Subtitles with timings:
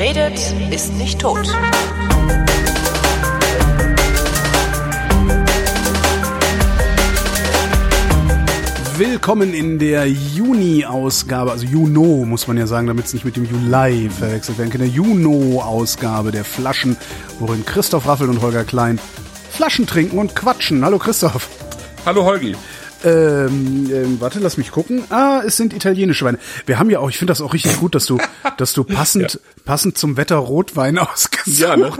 [0.00, 1.46] Redet, ist nicht tot.
[8.96, 13.44] Willkommen in der Juni-Ausgabe, also Juno muss man ja sagen, damit es nicht mit dem
[13.44, 14.80] Juli verwechselt werden kann.
[14.80, 16.96] In der Juno-Ausgabe der Flaschen,
[17.38, 18.98] worin Christoph Raffel und Holger Klein
[19.50, 20.82] Flaschen trinken und quatschen.
[20.82, 21.50] Hallo Christoph.
[22.06, 22.56] Hallo Holgi.
[23.02, 25.04] Ähm, ähm, warte, lass mich gucken.
[25.10, 26.38] Ah, es sind italienische Weine.
[26.66, 28.18] Wir haben ja auch, ich finde das auch richtig gut, dass du,
[28.58, 29.62] dass du passend, ja.
[29.64, 31.58] passend zum Wetter Rotwein ausgesucht.
[31.58, 31.92] Ja, ne?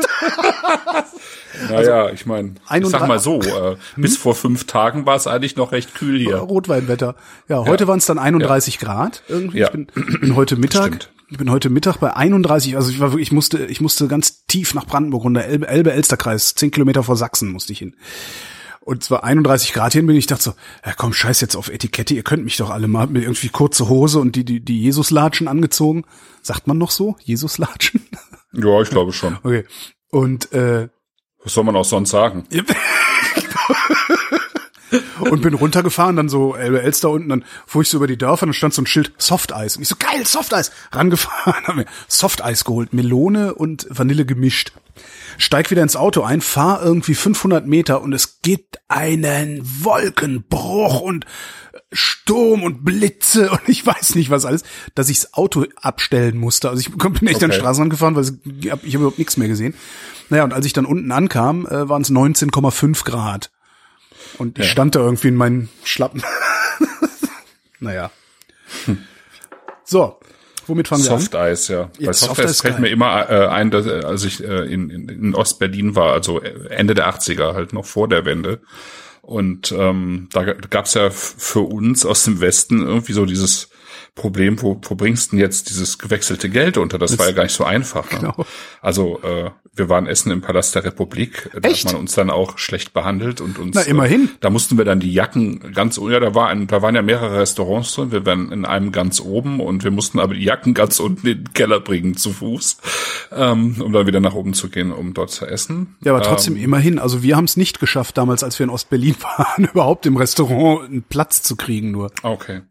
[1.69, 4.03] naja, also, ich meine, ich sag mal so, äh, hm?
[4.03, 6.37] bis vor fünf Tagen war es eigentlich noch recht kühl hier.
[6.37, 7.15] Rotweinwetter.
[7.49, 7.89] Ja, heute ja.
[7.89, 8.80] waren es dann 31 ja.
[8.80, 9.59] Grad irgendwie.
[9.59, 9.67] Ja.
[9.67, 9.87] Ich bin,
[10.21, 10.87] bin heute Mittag.
[10.87, 11.11] Stimmt.
[11.33, 14.47] Ich bin heute Mittag bei 31, also ich war wirklich, ich musste, ich musste ganz
[14.47, 17.95] tief nach Brandenburg runter, Elbe, Elbe-Elster-Kreis, zehn Kilometer vor Sachsen musste ich hin.
[18.91, 20.55] Und zwar 31 Grad hin bin ich dachte so,
[20.85, 23.88] ja komm, scheiß jetzt auf Etikette, ihr könnt mich doch alle mal mit irgendwie kurze
[23.88, 26.02] Hose und die, die, die Jesuslatschen angezogen.
[26.43, 27.15] Sagt man noch so?
[27.23, 28.05] Jesuslatschen?
[28.52, 29.38] Ja, ich glaube schon.
[29.45, 29.65] Okay.
[30.11, 30.88] Und äh,
[31.45, 32.49] was soll man auch sonst sagen?
[35.23, 38.46] und bin runtergefahren, dann so Elbe Elster unten, dann fuhr ich so über die Dörfer,
[38.46, 39.77] dann stand so ein Schild Softeis.
[39.77, 40.71] Und ich so, geil, Softeis!
[40.93, 44.73] Rangefahren, haben wir Softeis geholt, Melone und Vanille gemischt.
[45.38, 51.24] Steig wieder ins Auto ein, fahr irgendwie 500 Meter und es gibt einen Wolkenbruch und
[51.93, 54.62] Sturm und Blitze und ich weiß nicht was alles,
[54.95, 56.68] dass ich das Auto abstellen musste.
[56.68, 57.45] Also ich bin echt okay.
[57.45, 58.24] an den Straßen gefahren, weil
[58.62, 59.74] ich habe überhaupt nichts mehr gesehen.
[60.29, 63.51] Naja, und als ich dann unten ankam, äh, waren es 19,5 Grad.
[64.39, 64.71] Und ich ja.
[64.71, 66.23] stand da irgendwie in meinen Schlappen.
[67.81, 68.11] naja.
[68.87, 68.99] Hm.
[69.84, 70.19] So,
[70.67, 71.21] womit fangen wir an?
[71.21, 71.91] Soft Eis, ja.
[72.00, 75.09] Bei Soft Eis fällt mir immer äh, ein, dass, äh, als ich äh, in, in,
[75.09, 78.61] in Ostberlin war, also Ende der 80er, halt noch vor der Wende.
[79.23, 83.71] Und ähm, da gab's ja für uns aus dem Westen irgendwie so dieses
[84.15, 86.99] Problem, wo, wo bringst du denn jetzt dieses gewechselte Geld unter?
[86.99, 88.11] Das, das war ja gar nicht so einfach.
[88.12, 88.19] Ne?
[88.19, 88.47] Genau.
[88.83, 91.87] Also äh, wir waren essen im Palast der Republik, da Echt?
[91.87, 93.77] hat man uns dann auch schlecht behandelt und uns.
[93.77, 94.25] Na immerhin.
[94.25, 97.03] Äh, da mussten wir dann die Jacken ganz, ja, da war ein, da waren ja
[97.03, 98.11] mehrere Restaurants drin.
[98.11, 101.45] Wir waren in einem ganz oben und wir mussten aber die Jacken ganz unten in
[101.45, 102.79] den Keller bringen zu Fuß,
[103.33, 105.97] ähm, um dann wieder nach oben zu gehen, um dort zu essen.
[106.05, 106.99] Ja, aber trotzdem ähm, immerhin.
[106.99, 110.89] Also wir haben es nicht geschafft damals, als wir in Ostberlin waren, überhaupt im Restaurant
[110.89, 112.11] einen Platz zu kriegen nur.
[112.23, 112.63] Okay.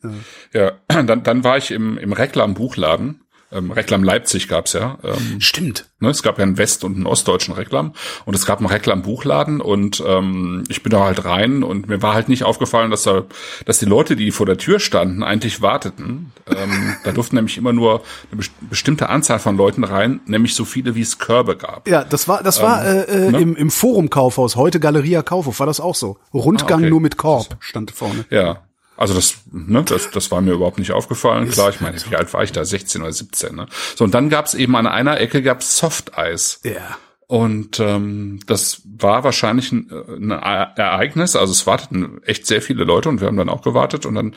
[0.54, 5.00] Ja, ja dann, dann war ich im, im Reklam-Buchladen ähm, Reklam Leipzig gab's ja.
[5.04, 5.88] Ähm, Stimmt.
[6.00, 7.94] Ne, es gab ja einen west- und einen ostdeutschen Reklam
[8.26, 12.14] und es gab einen Reklam-Buchladen und ähm, ich bin da halt rein und mir war
[12.14, 13.24] halt nicht aufgefallen, dass da,
[13.66, 16.32] dass die Leute, die vor der Tür standen, eigentlich warteten.
[16.48, 20.94] Ähm, da durften nämlich immer nur eine bestimmte Anzahl von Leuten rein, nämlich so viele,
[20.94, 21.88] wie es Körbe gab.
[21.88, 23.40] Ja, das war, das war ähm, äh, äh, ne?
[23.40, 26.18] im, im Forum Kaufhaus, heute Galeria Kaufhof, war das auch so.
[26.34, 26.90] Rundgang ah, okay.
[26.92, 28.26] nur mit Korb stand vorne.
[28.30, 28.62] Ja,
[29.00, 31.50] also das, ne, das, das war mir überhaupt nicht aufgefallen.
[31.50, 32.66] Klar, ich meine, wie alt war ich da?
[32.66, 33.68] 16 oder 17, ne?
[33.96, 36.60] So, und dann gab's eben an einer Ecke gab's Softeis.
[36.64, 36.98] Ja.
[37.26, 41.38] Und ähm, das war wahrscheinlich ein, ein Ereignis.
[41.38, 44.06] Also es warteten echt sehr viele Leute und wir haben dann auch gewartet.
[44.06, 44.36] Und dann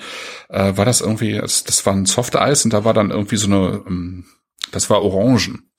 [0.49, 3.47] äh, war das irgendwie, das, das war ein Softeis und da war dann irgendwie so
[3.49, 4.27] eine, ähm,
[4.71, 5.72] das war Orangen.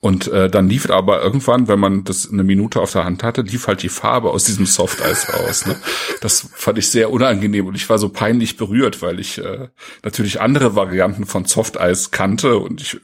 [0.00, 3.42] Und äh, dann lief aber irgendwann, wenn man das eine Minute auf der Hand hatte,
[3.42, 5.66] lief halt die Farbe aus diesem Softeis raus.
[5.66, 5.76] Ne?
[6.20, 9.68] Das fand ich sehr unangenehm und ich war so peinlich berührt, weil ich äh,
[10.02, 13.00] natürlich andere Varianten von Softeis kannte und ich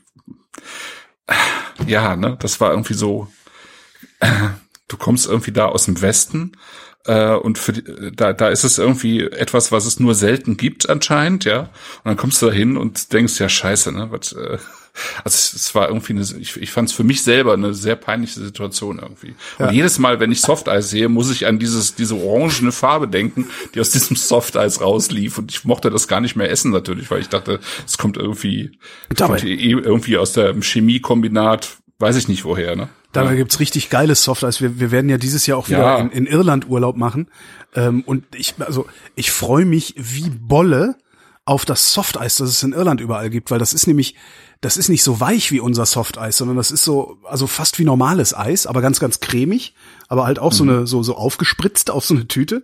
[1.27, 1.35] äh,
[1.87, 3.29] ja, ne, das war irgendwie so.
[4.21, 4.31] Äh,
[4.89, 6.53] du kommst irgendwie da aus dem Westen
[7.07, 10.89] äh, und für die, da, da ist es irgendwie etwas, was es nur selten gibt
[10.89, 11.61] anscheinend, ja.
[11.61, 11.71] Und
[12.05, 14.09] dann kommst du da hin und denkst, ja, scheiße, ne?
[14.11, 14.59] Was, äh,
[15.25, 18.41] also es war irgendwie eine, ich, ich fand es für mich selber eine sehr peinliche
[18.41, 19.35] Situation irgendwie.
[19.59, 19.69] Ja.
[19.69, 23.49] Und jedes Mal, wenn ich Softeis sehe, muss ich an dieses, diese orangene Farbe denken,
[23.75, 25.39] die aus diesem Softeis rauslief.
[25.39, 28.79] Und ich mochte das gar nicht mehr essen natürlich, weil ich dachte, es kommt irgendwie,
[29.17, 32.89] kommt irgendwie aus dem Chemiekombinat, weiß ich nicht woher, ne?
[33.13, 34.63] Dabei gibt's richtig geiles Softeis.
[34.63, 35.99] Wir, wir werden ja dieses Jahr auch wieder ja.
[35.99, 37.29] in, in Irland Urlaub machen.
[37.75, 40.97] Ähm, und ich, also ich freue mich wie Bolle
[41.45, 44.15] auf das Softeis, das es in Irland überall gibt, weil das ist nämlich,
[44.61, 47.85] das ist nicht so weich wie unser Softeis, sondern das ist so, also fast wie
[47.85, 49.75] normales Eis, aber ganz, ganz cremig,
[50.09, 50.57] aber halt auch mhm.
[50.57, 52.63] so eine, so, so aufgespritzt auf so eine Tüte.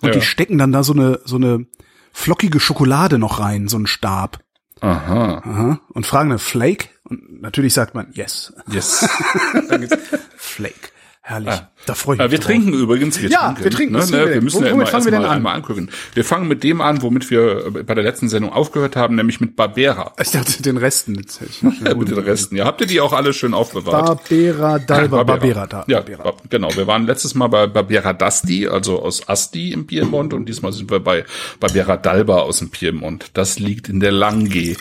[0.00, 0.14] Und ja.
[0.14, 1.66] die stecken dann da so eine, so eine
[2.12, 4.40] flockige Schokolade noch rein, so einen Stab.
[4.80, 5.42] Aha.
[5.44, 5.80] Aha.
[5.88, 6.88] Und fragen eine Flake.
[7.04, 8.52] Und natürlich sagt man yes.
[8.68, 9.08] Yes.
[10.36, 10.90] Flake.
[11.28, 11.54] Herrlich.
[11.54, 11.70] Ah.
[11.86, 12.30] Da freue ich mich.
[12.30, 12.46] Wir drauf.
[12.46, 13.20] trinken übrigens.
[13.20, 13.94] Wir ja, trinken, wir trinken.
[13.94, 15.30] Ne, ne, wir müssen ja immer, fangen wir denn an?
[15.32, 15.90] einmal angucken.
[16.14, 19.56] Wir fangen mit dem an, womit wir bei der letzten Sendung aufgehört haben, nämlich mit
[19.56, 20.12] Barbera.
[20.22, 21.14] Ich dachte den Resten.
[21.14, 21.28] mit
[21.62, 22.54] den Resten.
[22.54, 24.06] Ja, habt ihr die auch alle schön aufbewahrt?
[24.06, 25.66] Barbera, Dalba, Barbera.
[25.66, 25.84] da.
[25.88, 26.32] Ja, Barbera.
[26.48, 26.68] genau.
[26.76, 30.92] Wir waren letztes Mal bei Barbera d'Asti, also aus Asti im Piemont, und diesmal sind
[30.92, 31.24] wir bei
[31.58, 33.30] Barbera d'Alba aus dem Piemont.
[33.34, 34.76] Das liegt in der Langhe.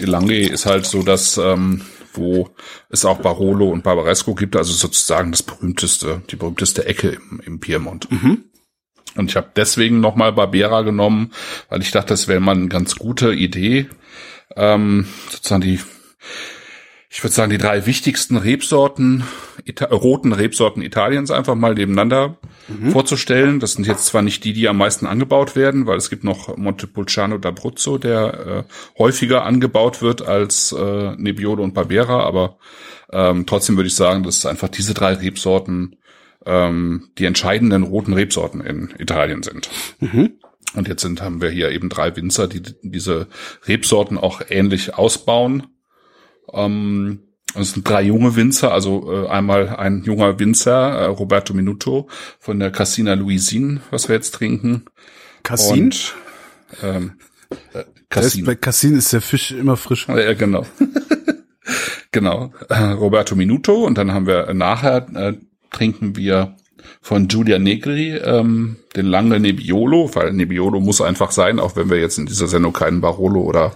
[0.00, 1.82] Die Langhe ist halt so das ähm,
[2.16, 2.50] wo
[2.90, 7.60] es auch Barolo und Barbaresco gibt, also sozusagen das berühmteste, die berühmteste Ecke im, im
[7.60, 8.10] Piemont.
[8.10, 8.44] Mhm.
[9.16, 11.32] Und ich habe deswegen nochmal Barbera genommen,
[11.68, 13.88] weil ich dachte, das wäre mal eine ganz gute Idee,
[14.56, 15.80] ähm, sozusagen die
[17.14, 19.22] ich würde sagen, die drei wichtigsten Rebsorten,
[19.64, 22.90] Ita roten Rebsorten Italiens einfach mal nebeneinander mhm.
[22.90, 23.60] vorzustellen.
[23.60, 26.56] Das sind jetzt zwar nicht die, die am meisten angebaut werden, weil es gibt noch
[26.56, 32.58] Montepulciano d'Abruzzo, der äh, häufiger angebaut wird als äh, Nebbiolo und Barbera, aber
[33.12, 35.94] ähm, trotzdem würde ich sagen, dass einfach diese drei Rebsorten
[36.44, 39.70] ähm, die entscheidenden roten Rebsorten in Italien sind.
[40.00, 40.32] Mhm.
[40.74, 43.28] Und jetzt sind, haben wir hier eben drei Winzer, die diese
[43.68, 45.68] Rebsorten auch ähnlich ausbauen
[46.52, 47.20] ähm,
[47.54, 52.08] es sind drei junge Winzer, also äh, einmal ein junger Winzer, äh, Roberto Minuto
[52.40, 54.84] von der Cassina Luisin, was wir jetzt trinken.
[55.42, 55.84] Cassin?
[55.84, 56.14] Und,
[56.82, 57.12] ähm,
[57.72, 58.44] äh, Cassin.
[58.44, 60.08] Bei Cassin ist der Fisch immer frisch.
[60.08, 60.66] Ja, genau.
[62.12, 62.52] genau.
[62.68, 65.34] Äh, Roberto Minuto und dann haben wir nachher äh,
[65.70, 66.56] trinken wir
[67.00, 71.98] von Giulia Negri ähm, den lange Nebbiolo, weil Nebbiolo muss einfach sein, auch wenn wir
[71.98, 73.72] jetzt in dieser Sendung keinen Barolo oder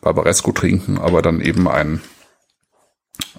[0.00, 2.00] Barbaresco trinken, aber dann eben ein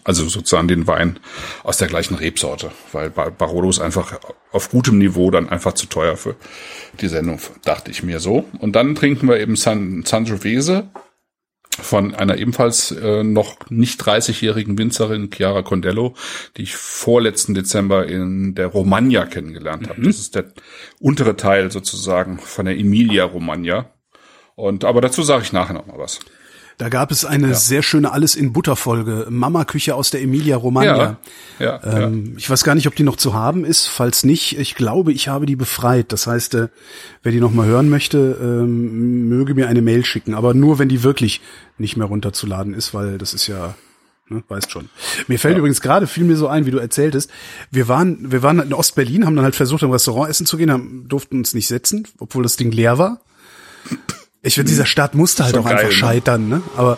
[0.03, 1.19] also sozusagen den Wein
[1.63, 4.19] aus der gleichen Rebsorte, weil Barolo ist einfach
[4.51, 6.35] auf gutem Niveau dann einfach zu teuer für
[6.99, 8.45] die Sendung, dachte ich mir so.
[8.59, 10.89] Und dann trinken wir eben San, Sangiovese
[11.79, 16.13] von einer ebenfalls äh, noch nicht 30-jährigen Winzerin Chiara Condello,
[16.55, 20.01] die ich vorletzten Dezember in der Romagna kennengelernt habe.
[20.01, 20.05] Mhm.
[20.05, 20.45] Das ist der
[20.99, 23.89] untere Teil sozusagen von der Emilia Romagna.
[24.55, 26.19] Und aber dazu sage ich nachher noch mal was.
[26.77, 27.53] Da gab es eine ja.
[27.53, 31.17] sehr schöne Alles in Butter Folge, Mama Küche aus der Emilia Romagna.
[31.59, 33.87] Ja, ja, ähm, ja, Ich weiß gar nicht, ob die noch zu haben ist.
[33.87, 36.11] Falls nicht, ich glaube, ich habe die befreit.
[36.11, 36.67] Das heißt, äh,
[37.21, 40.33] wer die noch mal hören möchte, ähm, möge mir eine Mail schicken.
[40.33, 41.41] Aber nur, wenn die wirklich
[41.77, 43.75] nicht mehr runterzuladen ist, weil das ist ja
[44.29, 44.89] Ne, weißt schon.
[45.27, 45.59] Mir fällt ja.
[45.59, 47.29] übrigens gerade, fiel mir so ein, wie du erzähltest,
[47.71, 50.71] wir waren, wir waren in Ostberlin, haben dann halt versucht, im Restaurant essen zu gehen,
[50.71, 53.19] haben, durften uns nicht setzen, obwohl das Ding leer war.
[54.43, 55.93] Ich finde, dieser Staat musste halt auch geil, einfach ne?
[55.93, 56.61] scheitern, ne?
[56.75, 56.97] Aber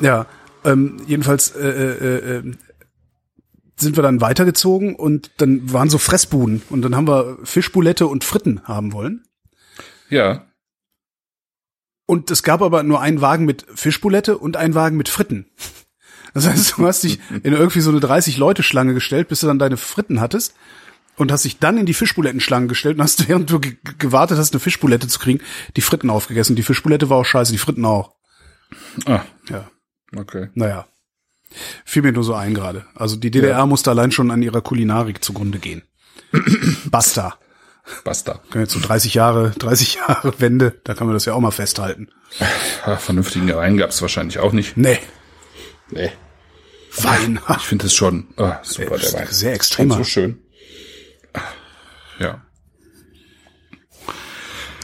[0.00, 0.26] ja,
[0.64, 2.52] ähm, jedenfalls äh, äh, äh,
[3.76, 8.24] sind wir dann weitergezogen und dann waren so Fressbuden und dann haben wir Fischbulette und
[8.24, 9.24] Fritten haben wollen.
[10.08, 10.46] Ja.
[12.06, 15.46] Und es gab aber nur einen Wagen mit Fischbulette und einen Wagen mit Fritten.
[16.34, 19.76] Das heißt, du hast dich in irgendwie so eine 30-Leute-Schlange gestellt, bis du dann deine
[19.76, 20.54] Fritten hattest
[21.16, 23.60] und hast dich dann in die Fischbulettenschlange gestellt und hast, während du
[23.98, 25.40] gewartet hast, eine Fischbulette zu kriegen,
[25.76, 26.56] die Fritten aufgegessen.
[26.56, 28.14] Die Fischbulette war auch scheiße, die Fritten auch.
[29.06, 29.22] Ah.
[29.48, 29.70] Ja.
[30.16, 30.48] Okay.
[30.54, 30.86] Naja.
[31.84, 32.86] Fiel mir nur so ein gerade.
[32.94, 33.66] Also die DDR ja.
[33.66, 35.82] musste allein schon an ihrer Kulinarik zugrunde gehen.
[36.86, 37.38] Basta.
[38.02, 38.40] Basta.
[38.54, 42.08] Jetzt so 30 Jahre, 30 Jahre Wende, da kann man das ja auch mal festhalten.
[42.86, 44.76] Ja, vernünftigen Wein gab's wahrscheinlich auch nicht.
[44.76, 44.98] Nee.
[45.90, 46.10] Nee.
[46.96, 47.40] Wein.
[47.56, 49.26] Ich finde es schon oh, super, der Wein.
[49.30, 49.90] Sehr extrem.
[49.90, 50.43] So schön.
[52.18, 52.42] Ja.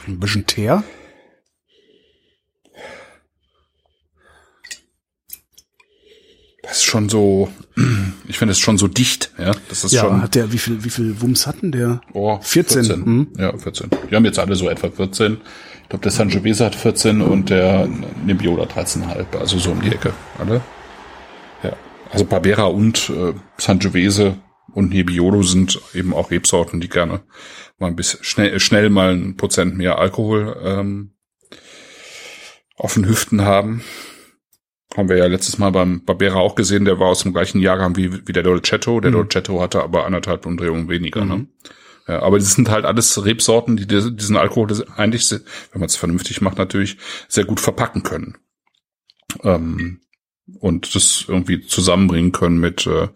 [0.07, 0.83] Ein bisschen Teer.
[6.63, 7.51] Das ist schon so,
[8.27, 9.51] ich finde es schon so dicht, ja.
[9.69, 10.21] Das ist ja, schon.
[10.21, 12.01] hat der, wie viel, wie viel Wumms hatten der?
[12.13, 12.85] Oh, 14.
[12.85, 13.05] 14.
[13.05, 13.27] Hm?
[13.37, 13.89] Ja, 14.
[14.07, 15.37] Wir haben jetzt alle so etwa 14.
[15.83, 17.87] Ich glaube, der Sangiovese hat 14 und der
[18.25, 20.61] Nebbiolo 13,5, also so um die Ecke, alle.
[21.63, 21.73] Ja.
[22.09, 24.37] Also Barbera und äh, Sangiovese
[24.73, 27.21] und Nebbiolo sind eben auch Rebsorten, die gerne
[27.77, 31.13] mal ein bisschen schnell, schnell mal ein Prozent mehr Alkohol ähm,
[32.75, 33.83] auf den Hüften haben.
[34.95, 37.95] Haben wir ja letztes Mal beim Barbera auch gesehen, der war aus dem gleichen Jahrgang
[37.95, 38.99] wie, wie der Dolcetto.
[38.99, 39.15] Der mhm.
[39.15, 41.23] Dolcetto hatte aber anderthalb Umdrehungen weniger.
[41.25, 41.35] Ne?
[41.35, 41.41] Mhm.
[41.41, 41.47] Ne?
[42.07, 46.41] Ja, aber das sind halt alles Rebsorten, die diesen Alkohol eigentlich, wenn man es vernünftig
[46.41, 46.97] macht, natürlich
[47.27, 48.37] sehr gut verpacken können.
[49.43, 50.01] Ähm,
[50.59, 53.07] und das irgendwie zusammenbringen können mit äh,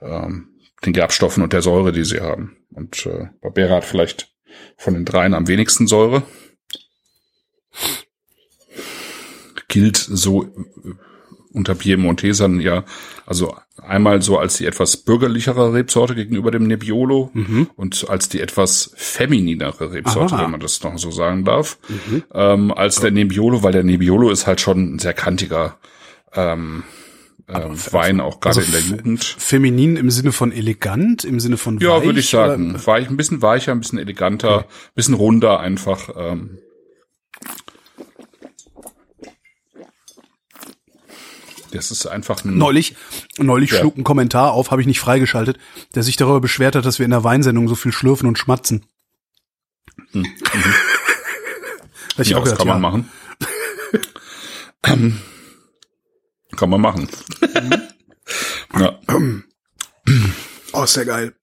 [0.00, 2.56] ähm, den Gerbstoffen und der Säure, die sie haben.
[2.70, 4.32] Und äh, Barbera hat vielleicht
[4.76, 6.22] von den dreien am wenigsten Säure.
[9.68, 10.48] Gilt so äh,
[11.52, 12.84] unter Piemontesern ja,
[13.24, 17.70] also einmal so als die etwas bürgerlichere Rebsorte gegenüber dem Nebbiolo mhm.
[17.76, 20.44] und als die etwas femininere Rebsorte, Aha.
[20.44, 22.24] wenn man das noch so sagen darf, mhm.
[22.34, 25.78] ähm, als der Nebbiolo, weil der Nebbiolo ist halt schon ein sehr kantiger
[26.34, 26.84] ähm,
[27.48, 29.24] ähm, Wein auch gerade also in der Jugend.
[29.24, 32.74] Feminin im Sinne von elegant, im Sinne von Ja, würde ich sagen.
[32.74, 32.86] Oder?
[32.86, 34.68] Weich, ein bisschen weicher, ein bisschen eleganter, okay.
[34.94, 36.10] bisschen runder einfach.
[36.16, 36.58] Ähm.
[41.70, 42.96] Das ist einfach ein Neulich,
[43.38, 43.78] neulich ja.
[43.78, 45.58] schlug ein Kommentar auf, habe ich nicht freigeschaltet,
[45.94, 48.86] der sich darüber beschwert hat, dass wir in der Weinsendung so viel schlürfen und schmatzen.
[50.12, 50.22] Hm.
[50.22, 50.28] Mhm.
[52.18, 53.04] ich ja, auch das gedacht, kann man ja.
[54.82, 55.22] machen.
[56.56, 57.08] kann man machen.
[58.78, 58.98] ja.
[60.72, 61.34] Oh, ist ja geil.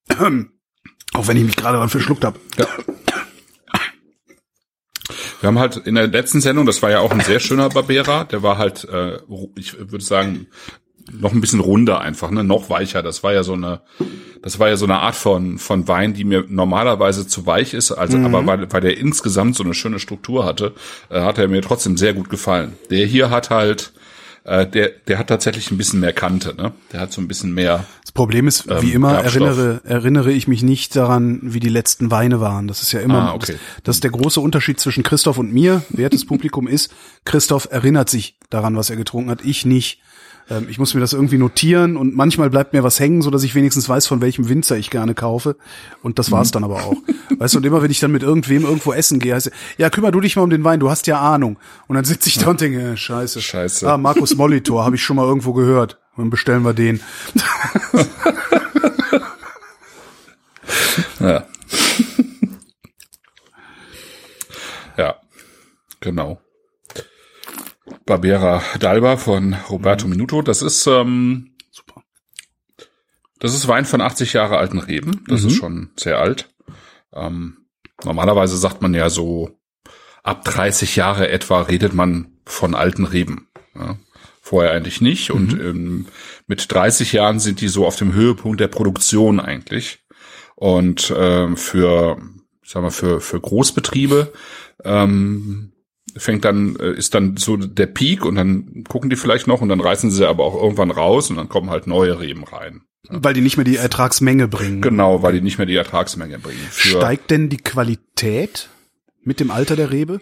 [1.14, 2.40] Auch wenn ich mich gerade dran verschluckt habe.
[2.58, 2.68] Ja.
[5.42, 8.24] Wir haben halt in der letzten Sendung, das war ja auch ein sehr schöner Barbera,
[8.24, 9.18] der war halt, äh,
[9.58, 10.48] ich würde sagen,
[11.12, 13.04] noch ein bisschen runder einfach, ne, noch weicher.
[13.04, 13.82] Das war ja so eine,
[14.42, 17.92] das war ja so eine Art von von Wein, die mir normalerweise zu weich ist,
[17.92, 18.26] also mhm.
[18.34, 20.74] aber weil, weil der insgesamt so eine schöne Struktur hatte,
[21.10, 22.78] äh, hat er mir trotzdem sehr gut gefallen.
[22.90, 23.94] Der hier hat halt
[24.46, 26.74] äh, der, der hat tatsächlich ein bisschen mehr Kante, ne?
[26.92, 27.86] Der hat so ein bisschen mehr.
[28.02, 32.12] Das Problem ist, wie ähm, immer erinnere, erinnere ich mich nicht daran, wie die letzten
[32.12, 32.68] Weine waren.
[32.68, 33.54] Das ist ja immer, ah, okay.
[33.54, 35.84] das, das ist der große Unterschied zwischen Christoph und mir.
[35.90, 40.02] Wertes Publikum ist, Christoph erinnert sich daran, was er getrunken hat, ich nicht.
[40.54, 43.44] Ähm, ich muss mir das irgendwie notieren und manchmal bleibt mir was hängen, so dass
[43.44, 45.56] ich wenigstens weiß, von welchem Winzer ich gerne kaufe.
[46.02, 46.54] Und das war's mhm.
[46.54, 46.96] dann aber auch.
[47.38, 50.12] Weißt du, und immer wenn ich dann mit irgendwem irgendwo essen gehe, heißt ja, kümmer
[50.12, 51.58] du dich mal um den Wein, du hast ja Ahnung.
[51.88, 53.42] Und dann sitze ich da und denke, äh, scheiße.
[53.42, 53.92] Scheiße.
[53.92, 56.00] Ah, Markus Molitor, habe ich schon mal irgendwo gehört.
[56.16, 57.02] Und dann bestellen wir den.
[61.20, 61.46] ja.
[64.98, 65.16] ja,
[66.00, 66.43] genau.
[68.06, 70.12] Barbera d'Alba von Roberto mhm.
[70.12, 70.42] Minuto.
[70.42, 72.04] Das ist ähm, super.
[73.40, 75.24] Das ist Wein von 80 Jahre alten Reben.
[75.28, 75.48] Das mhm.
[75.48, 76.50] ist schon sehr alt.
[77.14, 77.66] Ähm,
[78.04, 79.58] normalerweise sagt man ja so
[80.24, 83.48] ab 30 Jahre etwa redet man von alten Reben.
[83.76, 83.98] Ja.
[84.42, 85.30] Vorher eigentlich nicht.
[85.30, 85.36] Mhm.
[85.36, 86.06] Und ähm,
[86.48, 90.00] mit 30 Jahren sind die so auf dem Höhepunkt der Produktion eigentlich.
[90.56, 92.18] Und ähm, für,
[92.64, 94.32] sagen wir, für, für Großbetriebe
[94.84, 95.73] ähm,
[96.18, 99.70] fängt dann, äh, ist dann so der Peak und dann gucken die vielleicht noch und
[99.70, 102.82] dann reißen sie aber auch irgendwann raus und dann kommen halt neue Reben rein.
[103.10, 104.82] Weil die nicht mehr die Ertragsmenge bringen.
[104.82, 106.66] Genau, weil die nicht mehr die Ertragsmenge bringen.
[106.70, 108.70] Für Steigt denn die Qualität
[109.24, 110.22] mit dem Alter der Rebe?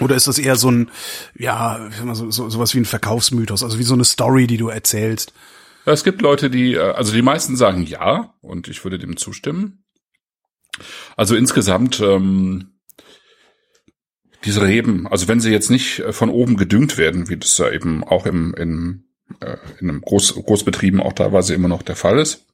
[0.00, 0.90] Oder ist das eher so ein,
[1.36, 5.32] ja, so, so, sowas wie ein Verkaufsmythos, also wie so eine Story, die du erzählst?
[5.84, 9.84] Es gibt Leute, die, äh, also die meisten sagen ja, und ich würde dem zustimmen.
[11.16, 12.77] Also insgesamt ähm,
[14.44, 17.70] diese Reben, also wenn sie jetzt nicht äh, von oben gedüngt werden, wie das ja
[17.70, 19.04] eben auch im, in,
[19.40, 22.44] äh, in einem Groß, Großbetrieben auch teilweise immer noch der Fall ist.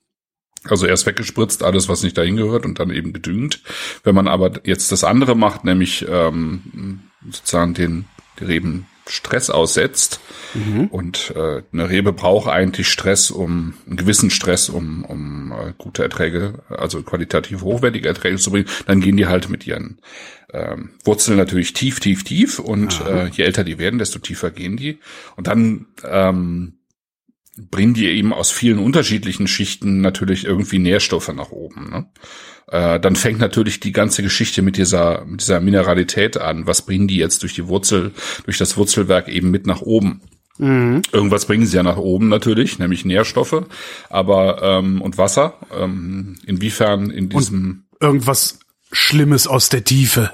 [0.67, 3.63] Also erst weggespritzt, alles, was nicht dahin gehört und dann eben gedüngt.
[4.03, 8.07] Wenn man aber jetzt das andere macht, nämlich ähm, sozusagen den
[8.41, 10.21] die Reben Stress aussetzt.
[10.55, 10.87] Mhm.
[10.87, 16.03] Und äh, eine Rebe braucht eigentlich Stress, um einen gewissen Stress, um, um äh, gute
[16.03, 18.69] Erträge, also qualitativ hochwertige Erträge zu bringen.
[18.87, 20.01] Dann gehen die halt mit ihren
[20.53, 22.59] ähm, Wurzeln natürlich tief, tief, tief.
[22.59, 24.99] Und äh, je älter die werden, desto tiefer gehen die.
[25.37, 26.75] Und dann ähm,
[27.57, 31.91] bringen die eben aus vielen unterschiedlichen Schichten natürlich irgendwie Nährstoffe nach oben.
[31.91, 32.07] Ne?
[32.69, 36.67] Äh, dann fängt natürlich die ganze Geschichte mit dieser, mit dieser Mineralität an.
[36.67, 38.13] Was bringen die jetzt durch die Wurzel,
[38.45, 40.23] durch das Wurzelwerk eben mit nach oben?
[40.59, 41.03] Mhm.
[41.13, 43.65] Irgendwas bringen sie ja nach oben natürlich, nämlich Nährstoffe,
[44.09, 45.59] aber ähm, und Wasser.
[45.77, 48.61] Ähm, inwiefern in diesem und irgendwas
[48.93, 50.33] Schlimmes aus der Tiefe.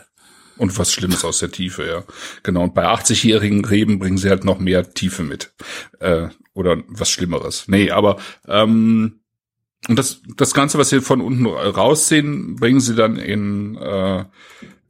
[0.59, 2.05] Und was Schlimmes aus der Tiefe, ja.
[2.43, 2.65] Genau.
[2.65, 5.55] Und bei 80-jährigen Reben bringen sie halt noch mehr Tiefe mit.
[6.00, 7.64] Äh, oder was Schlimmeres.
[7.69, 9.21] Nee, aber ähm,
[9.88, 14.25] und das, das Ganze, was sie von unten raussehen, bringen sie dann in äh,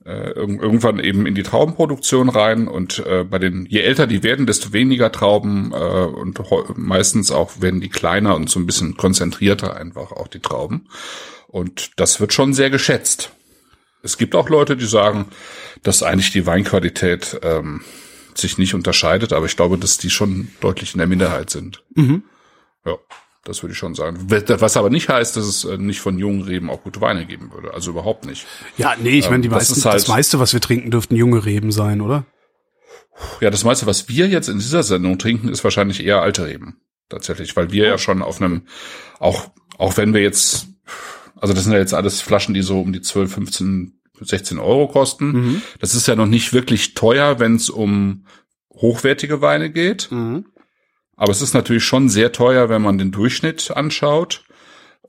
[0.04, 4.46] äh, irgendwann eben in die Traubenproduktion rein und äh, bei den je älter die werden,
[4.46, 6.40] desto weniger Trauben äh, und
[6.76, 10.88] meistens auch werden die kleiner und so ein bisschen konzentrierter einfach auch die Trauben
[11.46, 13.32] und das wird schon sehr geschätzt.
[14.02, 15.26] Es gibt auch Leute, die sagen,
[15.82, 17.82] dass eigentlich die Weinqualität ähm,
[18.34, 21.82] sich nicht unterscheidet, aber ich glaube, dass die schon deutlich in der Minderheit sind.
[21.94, 22.24] Mhm.
[22.84, 22.96] Ja.
[23.44, 24.18] Das würde ich schon sagen.
[24.28, 27.50] Was aber nicht heißt, dass es äh, nicht von jungen Reben auch gute Weine geben
[27.52, 27.72] würde.
[27.72, 28.46] Also überhaupt nicht.
[28.76, 31.44] Ja, nee, ich meine, die ähm, meisten, halt, das meiste, was wir trinken, dürften junge
[31.44, 32.26] Reben sein, oder?
[33.40, 36.80] Ja, das meiste, was wir jetzt in dieser Sendung trinken, ist wahrscheinlich eher alte Reben.
[37.08, 38.62] Tatsächlich, weil wir ja schon auf einem,
[39.18, 40.68] auch, auch wenn wir jetzt,
[41.36, 44.88] also das sind ja jetzt alles Flaschen, die so um die 12, 15, 16 Euro
[44.88, 45.32] kosten.
[45.32, 45.62] Mhm.
[45.80, 48.26] Das ist ja noch nicht wirklich teuer, wenn es um
[48.72, 50.10] hochwertige Weine geht.
[50.10, 50.46] Mhm.
[51.16, 54.42] Aber es ist natürlich schon sehr teuer, wenn man den Durchschnitt anschaut.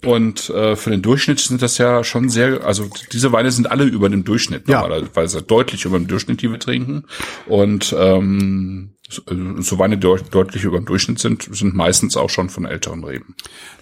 [0.03, 3.83] Und äh, für den Durchschnitt sind das ja schon sehr, also diese Weine sind alle
[3.83, 4.81] über dem Durchschnitt ja.
[4.81, 7.05] normalerweise deutlich über dem Durchschnitt, die wir trinken.
[7.45, 9.21] Und ähm, so,
[9.59, 13.35] so Weine, die deutlich über dem Durchschnitt sind, sind meistens auch schon von älteren Reben.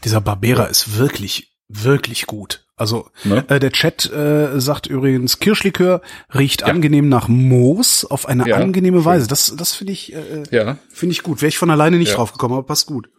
[0.04, 2.66] Dieser Barbera ist wirklich, wirklich gut.
[2.76, 3.46] Also ne?
[3.48, 6.02] äh, der Chat äh, sagt übrigens, Kirschlikör
[6.34, 6.68] riecht ja.
[6.68, 9.28] angenehm nach Moos auf eine ja, angenehme Weise.
[9.28, 10.78] Das, das finde ich, äh, ja.
[10.90, 11.42] finde ich gut.
[11.42, 12.16] Wäre ich von alleine nicht ja.
[12.16, 13.10] drauf gekommen, aber passt gut.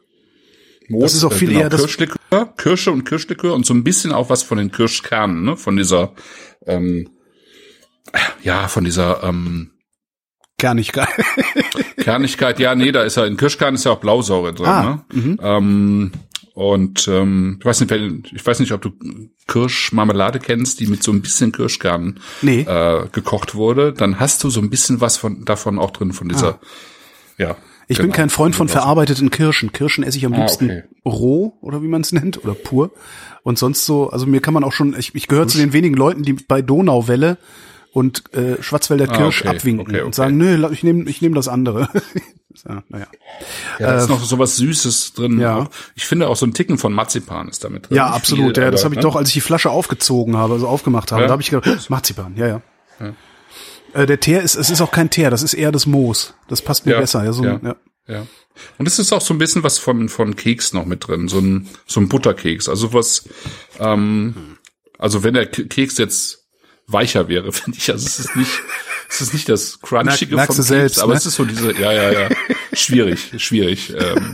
[0.88, 3.85] Moos, das ist auch viel genau, eher das Kirschlikör, Kirsche und Kirschlikör und so ein
[3.85, 5.57] bisschen auch was von den Kirschkernen, ne?
[5.57, 6.14] Von dieser,
[6.66, 7.11] ähm,
[8.42, 9.71] ja, von dieser, ähm,
[10.59, 11.09] Kernigkeit.
[11.97, 14.66] Kernigkeit, ja, nee, da ist ja in Kirschkern ist ja auch Blausäure drin.
[14.66, 15.37] Ah, ne?
[15.40, 16.12] Ähm,
[16.61, 18.90] und ähm, ich weiß nicht, ich weiß nicht, ob du
[19.47, 22.67] Kirschmarmelade kennst, die mit so ein bisschen Kirschkern Nee.
[22.69, 23.95] äh, gekocht wurde.
[23.95, 26.61] Dann hast du so ein bisschen was von davon auch drin von dieser.
[27.38, 27.52] Ja.
[27.52, 27.57] Ah.
[27.88, 28.17] Ich bin genau.
[28.17, 29.73] kein Freund von verarbeiteten Kirschen.
[29.73, 30.83] Kirschen esse ich am Ah, liebsten okay.
[31.07, 32.90] roh oder wie man es nennt oder pur.
[33.43, 35.95] Und sonst so, also mir kann man auch schon, ich, ich gehöre zu den wenigen
[35.97, 37.38] Leuten, die bei Donauwelle
[37.92, 40.16] und äh, Schwarzwälder Kirsch Ah, okay, abwinken okay, und okay.
[40.16, 41.88] sagen, nö, ich nehme ich nehm das andere.
[42.68, 43.06] ja, naja.
[43.78, 45.38] Ja, da ist noch sowas Süßes drin.
[45.40, 45.68] Äh, ja.
[45.94, 47.97] Ich finde auch so ein Ticken von Marzipan ist damit drin.
[47.97, 48.56] Ja, Nicht absolut.
[48.56, 49.02] viel, ja, das habe ich ne?
[49.02, 51.28] doch, als ich die Flasche aufgezogen habe, also aufgemacht habe, Ja.
[51.28, 52.62] da habe ich gedacht, Marzipan, ja, ja.
[53.92, 56.35] Äh, der Teer ist, es ist auch kein Teer, das ist eher das Moos.
[56.49, 57.25] Das passt mir Ja, besser.
[57.25, 57.61] Ja, so, ja.
[57.62, 57.76] ja.
[58.06, 58.26] Ja.
[58.78, 61.38] Und es ist auch so ein bisschen was von, von Keks noch mit drin, so
[61.38, 62.68] ein, so ein Butterkeks.
[62.68, 63.28] Also was,
[63.78, 64.59] ähm,
[64.99, 66.39] also wenn der Keks jetzt
[66.92, 68.50] weicher wäre, finde ich, also es ist nicht,
[69.09, 71.18] es ist nicht das Crunchige Merk- vom du selbst, aber ne?
[71.18, 72.28] es ist so diese, ja, ja, ja,
[72.73, 73.92] schwierig, schwierig.
[73.97, 74.32] Ähm,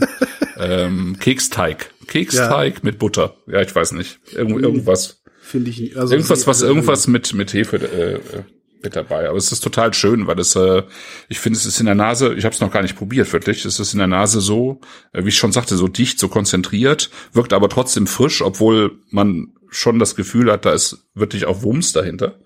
[0.59, 1.91] ähm, Keksteig.
[2.07, 3.35] Keksteig mit Butter.
[3.47, 4.19] Ja, ich weiß nicht.
[4.33, 5.21] Irgend, irgendwas.
[5.41, 5.97] Finde ich.
[5.97, 8.43] Also Irgendwas, was also- irgendwas mit mit Hefe äh, äh,
[8.83, 9.27] mit dabei.
[9.29, 10.83] Aber es ist total schön, weil es, äh,
[11.29, 12.33] ich finde, es ist in der Nase.
[12.35, 13.65] Ich habe es noch gar nicht probiert, wirklich.
[13.65, 14.79] Es ist in der Nase so,
[15.13, 19.53] äh, wie ich schon sagte, so dicht, so konzentriert, wirkt aber trotzdem frisch, obwohl man
[19.69, 22.39] schon das Gefühl hat, da ist wirklich auch Wumms dahinter.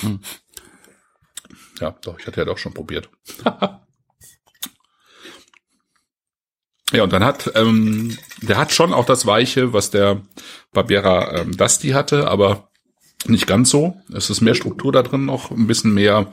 [0.00, 0.20] Hm.
[1.80, 3.10] Ja, doch, ich hatte ja doch schon probiert.
[6.92, 10.22] Ja, und dann hat, ähm, der hat schon auch das Weiche, was der
[10.72, 12.70] Barbera ähm, Dusty hatte, aber
[13.26, 14.00] nicht ganz so.
[14.12, 16.30] Es ist mehr Struktur da drin noch, ein bisschen mehr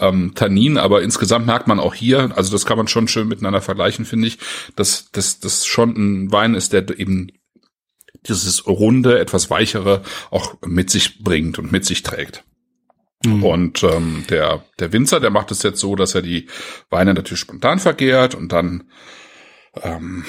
[0.00, 3.60] ähm, Tannin, aber insgesamt merkt man auch hier, also das kann man schon schön miteinander
[3.60, 4.38] vergleichen, finde ich,
[4.74, 7.28] dass das dass schon ein Wein ist, der eben
[8.26, 12.44] dieses runde, etwas weichere auch mit sich bringt und mit sich trägt.
[13.42, 16.48] Und ähm, der, der Winzer, der macht es jetzt so, dass er die
[16.90, 18.84] Weine natürlich spontan vergärt und dann
[19.82, 20.24] ähm,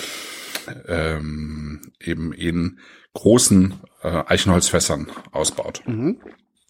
[0.88, 2.79] ähm, eben in
[3.13, 5.82] großen äh, Eichenholzfässern ausbaut.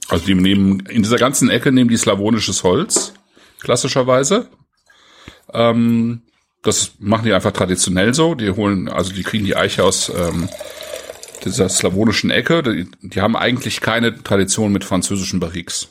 [0.09, 3.13] Also die nehmen in dieser ganzen Ecke nehmen die slawonisches Holz
[3.62, 4.49] klassischerweise.
[5.53, 6.23] Ähm,
[6.62, 8.36] das machen die einfach traditionell so.
[8.36, 10.49] Die holen, also die kriegen die Eiche aus ähm,
[11.43, 12.63] dieser slawonischen Ecke.
[12.63, 15.89] Die, die haben eigentlich keine Tradition mit französischen Barriques.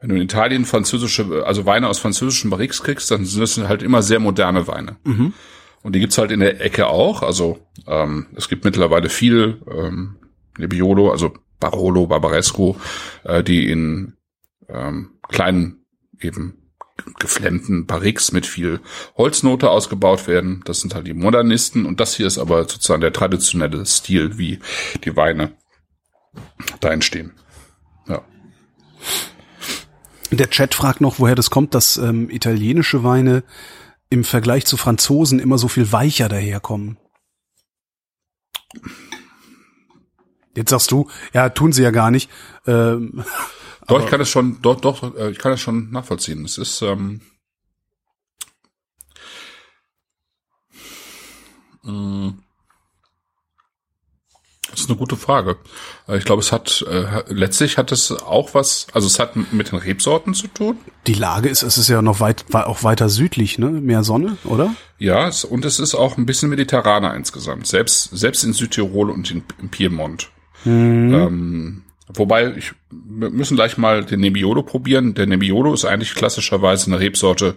[0.00, 3.82] Wenn du in Italien französische, also Weine aus französischen Barriques kriegst, dann sind das halt
[3.82, 4.96] immer sehr moderne Weine.
[5.82, 7.22] Und die gibt's halt in der Ecke auch.
[7.22, 10.16] Also ähm, es gibt mittlerweile viel ähm,
[10.56, 12.76] Nebbiolo, also Barolo, Barbaresco,
[13.24, 14.14] äh, die in
[14.68, 15.84] ähm, kleinen
[16.20, 16.54] eben
[17.18, 18.80] geflemmten Barriques mit viel
[19.16, 20.62] Holznote ausgebaut werden.
[20.64, 24.58] Das sind halt die Modernisten und das hier ist aber sozusagen der traditionelle Stil, wie
[25.04, 25.52] die Weine
[26.80, 27.32] da entstehen.
[28.08, 28.24] Ja.
[30.30, 33.44] Der Chat fragt noch, woher das kommt, dass ähm, italienische Weine
[34.10, 36.98] im Vergleich zu Franzosen immer so viel weicher daherkommen.
[40.54, 42.30] Jetzt sagst du, ja, tun sie ja gar nicht.
[42.66, 43.24] Ähm,
[43.86, 46.44] Doch, ich kann es schon, doch, doch, äh, ich kann es schon nachvollziehen.
[46.44, 47.22] Es ist, ähm,
[51.82, 52.47] mh, das
[54.88, 55.56] ist eine gute Frage.
[56.08, 59.70] Äh, Ich glaube, es hat äh, letztlich hat es auch was, also es hat mit
[59.72, 60.78] den Rebsorten zu tun.
[61.06, 63.68] die Lage ist, es ist ja noch weit, auch weiter südlich, ne?
[63.68, 64.74] Mehr Sonne, oder?
[64.98, 69.30] Ja, es, und es ist auch ein bisschen mediterraner insgesamt, selbst selbst in Südtirol und
[69.30, 70.30] in, in Piemont.
[70.64, 75.14] Ähm, wobei ich wir müssen gleich mal den Nebbiolo probieren.
[75.14, 77.56] Der Nebbiolo ist eigentlich klassischerweise eine Rebsorte,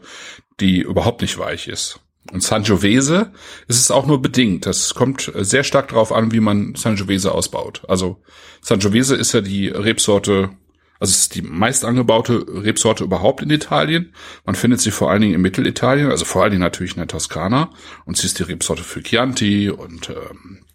[0.60, 2.00] die überhaupt nicht weich ist.
[2.30, 3.32] Und Sangiovese
[3.68, 4.66] ist es auch nur bedingt.
[4.66, 7.82] Das kommt sehr stark darauf an, wie man Sangiovese ausbaut.
[7.88, 8.22] Also
[8.62, 10.52] Sangiovese ist ja die Rebsorte,
[11.00, 14.14] also ist die meist angebaute Rebsorte überhaupt in Italien.
[14.46, 17.08] Man findet sie vor allen Dingen in Mittelitalien, also vor allen Dingen natürlich in der
[17.08, 17.72] Toskana.
[18.06, 20.66] Und sie ist die Rebsorte für Chianti und ähm,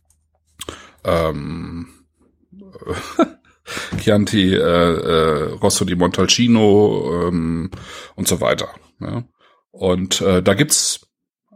[1.05, 1.87] ähm,
[3.99, 7.71] Chianti, äh, äh, Rosso di Montalcino ähm,
[8.17, 8.69] und so weiter.
[9.01, 9.25] Ja.
[9.71, 11.06] Und äh, da gibt's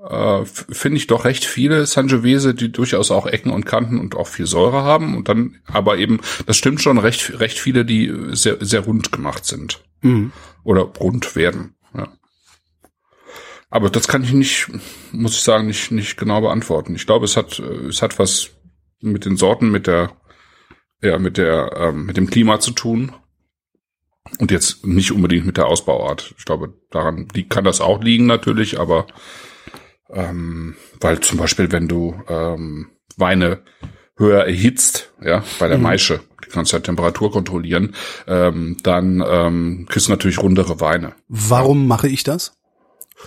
[0.08, 4.26] äh, finde ich doch recht viele Sangiovese, die durchaus auch Ecken und Kanten und auch
[4.26, 8.56] viel Säure haben und dann aber eben, das stimmt schon, recht recht viele, die sehr
[8.64, 10.32] sehr rund gemacht sind Mhm.
[10.64, 11.74] oder rund werden.
[11.94, 12.08] Ja.
[13.68, 14.68] Aber das kann ich nicht,
[15.12, 16.94] muss ich sagen, nicht nicht genau beantworten.
[16.94, 18.50] Ich glaube, es hat äh, es hat was
[19.00, 20.12] mit den Sorten, mit der
[21.02, 23.12] ja mit der ähm, mit dem Klima zu tun
[24.38, 26.34] und jetzt nicht unbedingt mit der Ausbauart.
[26.38, 29.06] Ich glaube, daran die kann das auch liegen natürlich, aber
[30.12, 33.61] ähm, weil zum Beispiel, wenn du ähm, Weine
[34.16, 37.94] höher erhitzt, ja, bei der Maische, die kannst du ja Temperatur kontrollieren,
[38.27, 41.12] ähm, dann ähm, kriegst du natürlich rundere Weine.
[41.29, 42.53] Warum mache ich das?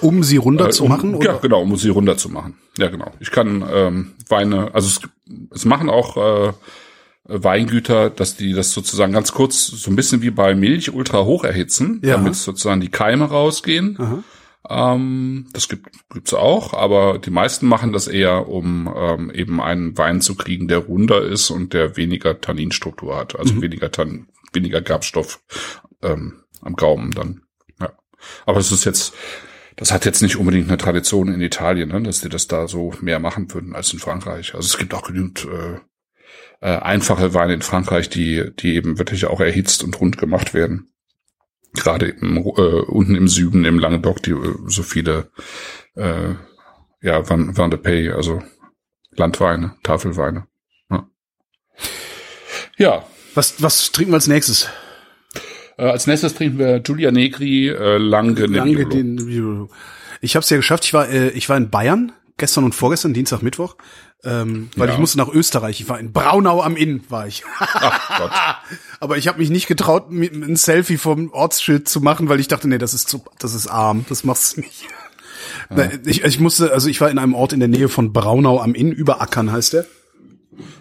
[0.02, 1.12] Um sie runter Äh, zu um, machen?
[1.13, 1.39] Ja, Oder?
[1.39, 2.58] genau, um sie runter zu machen.
[2.78, 3.12] Ja, genau.
[3.19, 5.00] Ich kann ähm, Weine, also es,
[5.52, 6.17] es machen auch
[6.50, 6.54] äh,
[7.26, 11.43] Weingüter, dass die das sozusagen ganz kurz, so ein bisschen wie bei Milch, ultra hoch
[11.43, 12.17] erhitzen, Ja.
[12.17, 13.98] damit sozusagen die Keime rausgehen.
[14.00, 14.24] Aha.
[14.69, 19.97] Ähm, das gibt gibt's auch, aber die meisten machen das eher, um ähm, eben einen
[19.97, 23.39] Wein zu kriegen, der runder ist und der weniger Tanninstruktur hat, Mhm.
[23.39, 25.41] also weniger Tann, weniger Gerbstoff
[26.02, 27.41] ähm, am Gaumen dann.
[27.82, 27.91] Ja.
[28.45, 29.13] Aber es ist jetzt,
[29.76, 32.93] das hat jetzt nicht unbedingt eine Tradition in Italien, ne, dass die das da so
[33.02, 34.56] mehr machen würden als in Frankreich.
[34.56, 35.80] Also es gibt auch genügend äh,
[36.62, 40.92] äh, einfache Weine in Frankreich, die die eben wirklich auch erhitzt und rund gemacht werden
[41.73, 45.31] gerade im, äh, unten im Süden, im Languedoc, die äh, so viele,
[45.95, 46.36] äh,
[47.01, 48.41] ja, Van, Van de Pay, also
[49.12, 50.47] Landweine, Tafelweine.
[50.89, 51.07] Ja,
[52.77, 53.05] ja
[53.36, 54.69] Was, was trinken wir als nächstes?
[55.77, 59.65] äh, als nächstes trinken wir Giulia Negri, äh, Lange, Lange Nebbiolo.
[59.65, 59.69] den,
[60.21, 60.86] ich habe es ja geschafft.
[60.86, 63.75] Ich war, äh, ich war in Bayern gestern und vorgestern, Dienstag, Mittwoch,
[64.25, 64.93] ähm, weil Ja.
[64.93, 65.81] ich musste nach Österreich.
[65.81, 67.43] Ich war in Braunau am Inn, war ich.
[68.99, 72.47] Aber ich habe mich nicht getraut, mir ein Selfie vom Ortsschild zu machen, weil ich
[72.47, 74.86] dachte, nee, das ist zu, das ist arm, das machst du nicht.
[75.69, 78.62] Na, Ich, ich musste, also ich war in einem Ort in der Nähe von Braunau
[78.62, 79.86] am Inn, Überackern heißt der.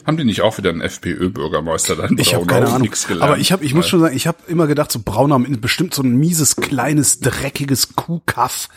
[0.06, 2.16] Haben die nicht auch wieder einen FPÖ-Bürgermeister dann?
[2.18, 2.90] Ich habe keine Ahnung.
[2.90, 3.22] Gelernt.
[3.22, 6.02] Aber ich habe, ich muss schon sagen, ich habe immer gedacht, so Braunau bestimmt so
[6.02, 8.68] ein mieses, kleines, dreckiges Kuhkaff,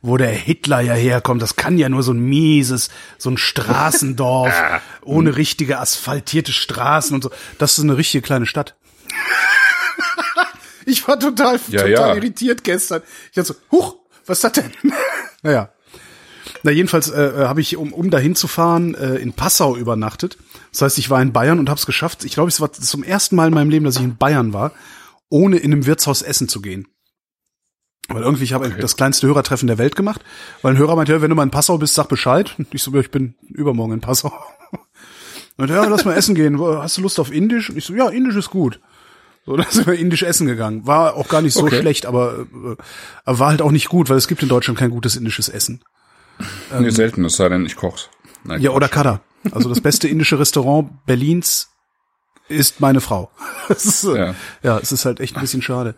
[0.00, 1.42] wo der Hitler ja herkommt.
[1.42, 4.54] Das kann ja nur so ein mieses, so ein Straßendorf
[5.02, 7.30] ohne richtige asphaltierte Straßen und so.
[7.58, 8.74] Das ist eine richtige kleine Stadt.
[10.86, 12.14] ich war total, Ja, total ja.
[12.14, 13.02] irritiert gestern.
[13.30, 14.72] Ich dachte so, huch, was ist das denn?
[15.42, 15.70] naja.
[16.62, 20.38] Na, jedenfalls äh, habe ich, um, um dahin zu fahren, äh, in Passau übernachtet.
[20.70, 22.24] Das heißt, ich war in Bayern und habe es geschafft.
[22.24, 24.72] Ich glaube, es war zum ersten Mal in meinem Leben, dass ich in Bayern war,
[25.28, 26.86] ohne in einem Wirtshaus essen zu gehen.
[28.08, 30.22] Weil irgendwie, ich habe das kleinste Hörertreffen der Welt gemacht,
[30.60, 32.54] weil ein Hörer meinte, ja, wenn du mal in Passau bist, sag Bescheid.
[32.58, 34.32] Und ich so, ja, ich bin übermorgen in Passau.
[35.56, 36.60] Und ja, lass mal essen gehen.
[36.60, 37.70] Hast du Lust auf Indisch?
[37.70, 38.80] Und ich so, ja, Indisch ist gut.
[39.46, 40.86] So, da sind wir indisch essen gegangen.
[40.86, 41.80] War auch gar nicht so Okay.
[41.80, 42.76] schlecht, aber, äh,
[43.24, 45.82] aber war halt auch nicht gut, weil es gibt in Deutschland kein gutes indisches Essen.
[46.78, 48.08] Nee, selten, es sei denn, ich koch's.
[48.44, 48.88] Nein, Ja, oder.
[48.88, 49.20] Kada.
[49.50, 51.68] Also das beste indische Restaurant Berlins
[52.48, 53.30] ist meine Frau.
[53.68, 54.34] Ist, äh, Ja.
[54.62, 54.78] ja.
[54.78, 55.94] es ist halt echt ein bisschen schade.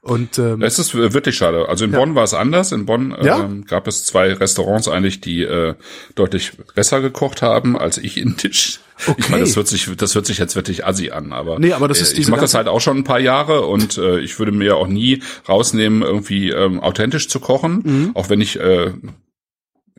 [0.00, 1.68] Und ähm, Es ist wirklich schade.
[1.68, 2.72] Also in Bonn war es anders.
[2.72, 3.40] In Bonn Ja?
[3.40, 5.74] ähm, gab es zwei Restaurants eigentlich, die äh,
[6.14, 8.80] deutlich besser gekocht haben als ich indisch.
[9.00, 9.24] Ich Okay.
[9.30, 12.00] meine, das hört sich, das hört sich jetzt wirklich assi an, aber, Nee, aber das
[12.00, 14.52] ist äh, ich mache das halt auch schon ein paar Jahre und äh, ich würde
[14.52, 18.10] mir auch nie rausnehmen, irgendwie ähm, authentisch zu kochen, Mhm.
[18.14, 18.92] auch wenn ich äh,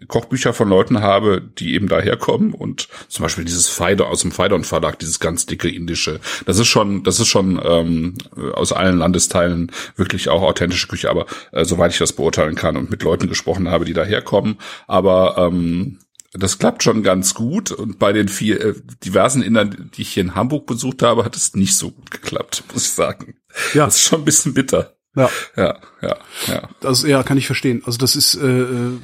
[0.08, 4.64] Kochbücher von Leuten habe, die eben daherkommen und zum Beispiel dieses Feide aus dem Feidon
[4.64, 8.16] Verlag, dieses ganz dicke indische, das ist schon, das ist schon ähm,
[8.54, 12.90] aus allen Landesteilen wirklich auch authentische Küche, aber äh, soweit ich das beurteilen kann und
[12.90, 14.58] mit Leuten gesprochen habe, die daherkommen,
[14.88, 16.00] aber ähm,
[16.34, 20.24] das klappt schon ganz gut und bei den vier äh, diversen Innern, die ich hier
[20.24, 23.36] in Hamburg besucht habe, hat es nicht so gut geklappt, muss ich sagen.
[23.74, 23.86] Ja.
[23.86, 24.96] Das ist schon ein bisschen bitter.
[25.16, 26.70] ja, Ja, ja, ja.
[26.84, 27.82] also ja, kann ich verstehen.
[27.86, 29.00] Also das ist äh, äh,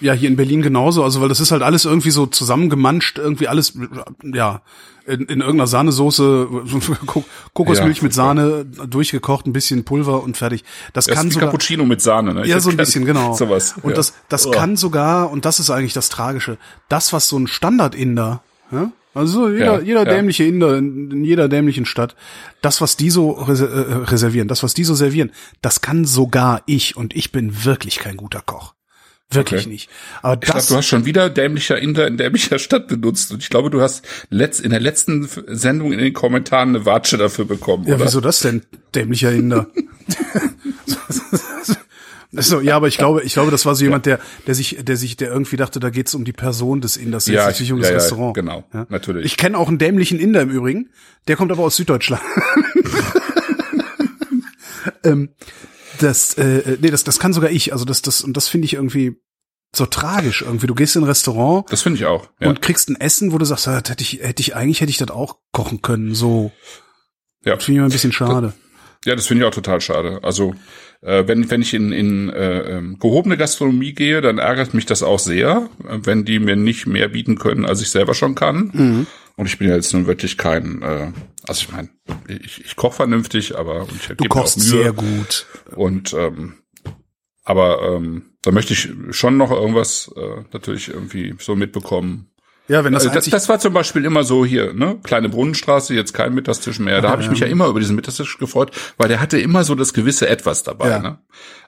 [0.00, 1.04] ja hier in Berlin genauso.
[1.04, 3.74] Also weil das ist halt alles irgendwie so zusammengemanscht, irgendwie alles
[4.22, 4.62] ja
[5.06, 6.48] in, in irgendeiner Sahnesoße,
[7.06, 10.62] Ko- Kokosmilch Ja, mit Sahne durchgekocht, ein bisschen Pulver und fertig.
[10.92, 12.42] Das Das kann ist sogar Cappuccino mit Sahne, ne?
[12.42, 13.34] Ich Ja, so ein bisschen, genau.
[13.36, 13.74] Sowas.
[13.82, 13.96] Und ja.
[13.96, 14.50] das, das Oh.
[14.50, 16.58] kann sogar, und das ist eigentlich das Tragische,
[16.88, 18.92] das, was so ein Standard-Inder, ja?
[19.14, 20.14] also so jeder, Ja, jeder ja.
[20.14, 22.14] dämliche Inder in, in jeder dämlichen Stadt,
[22.62, 25.32] das, was die so res äh, reservieren, das, was die so servieren,
[25.62, 28.74] das kann sogar ich, und ich bin wirklich kein guter Koch.
[29.32, 29.70] Wirklich Okay.
[29.70, 29.90] nicht.
[30.22, 33.32] Aber Ich glaube, du hast schon wieder dämlicher Inder in dämlicher Stadt benutzt.
[33.32, 37.16] Und ich glaube, du hast letzt, in der letzten Sendung in den Kommentaren eine Watsche
[37.16, 38.06] dafür bekommen, ja, oder?
[38.06, 38.62] wieso das denn,
[38.94, 39.66] dämlicher Inder?
[42.32, 44.96] So, ja, aber ich glaube, ich glaube, das war so jemand, der, der sich, der
[44.96, 47.80] sich, der irgendwie dachte, da geht's um die Person des Inders, Ja, jetzt nicht um
[47.80, 48.34] das ja, ja, Restaurant.
[48.34, 49.26] genau, natürlich.
[49.26, 50.90] Ich kenne auch einen dämlichen Inder im Übrigen,
[51.26, 52.22] der kommt aber aus Süddeutschland.
[55.04, 55.30] ähm,
[56.00, 57.72] das, äh, nee, das, das kann sogar ich.
[57.72, 59.16] Also das, das und das finde ich irgendwie
[59.74, 60.66] so tragisch irgendwie.
[60.66, 62.28] Du gehst in ein Restaurant das finde ich auch.
[62.40, 62.48] Ja.
[62.48, 64.90] und kriegst ein Essen, wo du sagst, ah, das hätte ich, hätte ich eigentlich hätte
[64.90, 66.14] ich das auch kochen können.
[66.14, 66.52] So
[67.44, 67.56] ja.
[67.56, 68.52] finde ich immer ein bisschen schade.
[69.04, 70.20] Ja, das finde ich auch total schade.
[70.22, 70.54] Also
[71.00, 75.02] äh, wenn wenn ich in in äh, ähm, gehobene Gastronomie gehe, dann ärgert mich das
[75.02, 78.70] auch sehr, äh, wenn die mir nicht mehr bieten können, als ich selber schon kann.
[78.72, 79.06] Mhm.
[79.40, 81.12] Und ich bin ja jetzt nun wirklich kein, äh,
[81.44, 81.88] also ich meine,
[82.28, 85.46] ich, ich koche vernünftig, aber und ich Du kochst sehr gut.
[85.74, 86.56] Und ähm,
[87.42, 92.29] aber ähm, da möchte ich schon noch irgendwas äh, natürlich irgendwie so mitbekommen.
[92.70, 94.98] Ja, wenn das Äh, das, einzig- das war zum Beispiel immer so hier, ne?
[95.02, 97.00] Kleine Brunnenstraße, jetzt kein Mittagstisch mehr.
[97.00, 99.74] Da habe ich mich ja immer über diesen Mittagstisch gefreut, weil der hatte immer so
[99.74, 100.88] das gewisse Etwas dabei.
[100.88, 100.98] Ja.
[101.00, 101.18] Ne?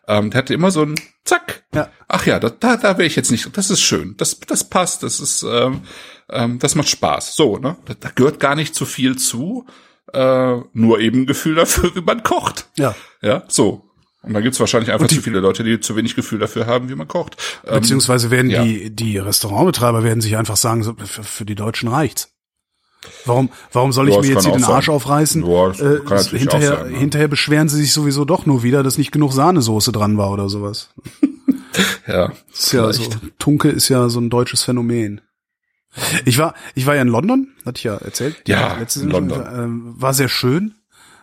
[0.07, 1.65] Ähm, der hatte immer so ein Zack.
[1.75, 1.89] Ja.
[2.09, 3.57] Ach ja, da, da, da wäre ich jetzt nicht.
[3.57, 4.15] Das ist schön.
[4.17, 5.03] Das, das passt.
[5.03, 5.83] Das ist, ähm,
[6.31, 7.35] ähm, das macht Spaß.
[7.37, 7.77] So, ne?
[7.87, 9.67] Da, da gehört gar nicht zu viel zu.
[10.13, 12.67] Äh, nur eben ein Gefühl dafür, wie man kocht.
[12.77, 12.95] Ja.
[13.23, 13.89] Ja, so.
[14.23, 16.89] Und da gibt's wahrscheinlich einfach die- zu viele Leute, die zu wenig Gefühl dafür haben,
[16.89, 17.37] wie man kocht.
[17.67, 18.63] Ähm, Beziehungsweise werden ja.
[18.63, 22.29] die, die Restaurantbetreiber werden sich einfach sagen, für, für die Deutschen reicht's.
[23.25, 24.71] Warum, warum soll ich Ja, mir jetzt hier den sein.
[24.71, 25.45] Arsch aufreißen?
[25.45, 26.99] Ja, das kann natürlich hinterher, sein, ne?
[26.99, 30.49] hinterher beschweren sie sich sowieso doch nur wieder, dass nicht genug Sahnesoße dran war oder
[30.49, 30.91] sowas.
[32.07, 33.03] ja, Ist ja so,
[33.41, 35.21] Tunke ist ja so ein deutsches Phänomen.
[36.25, 38.37] Ich war, ich war ja in London, hatte ich ja erzählt.
[38.47, 39.29] Ja, letztes in Jahr schon.
[39.31, 39.55] London.
[39.65, 40.75] Ähm, war sehr schön.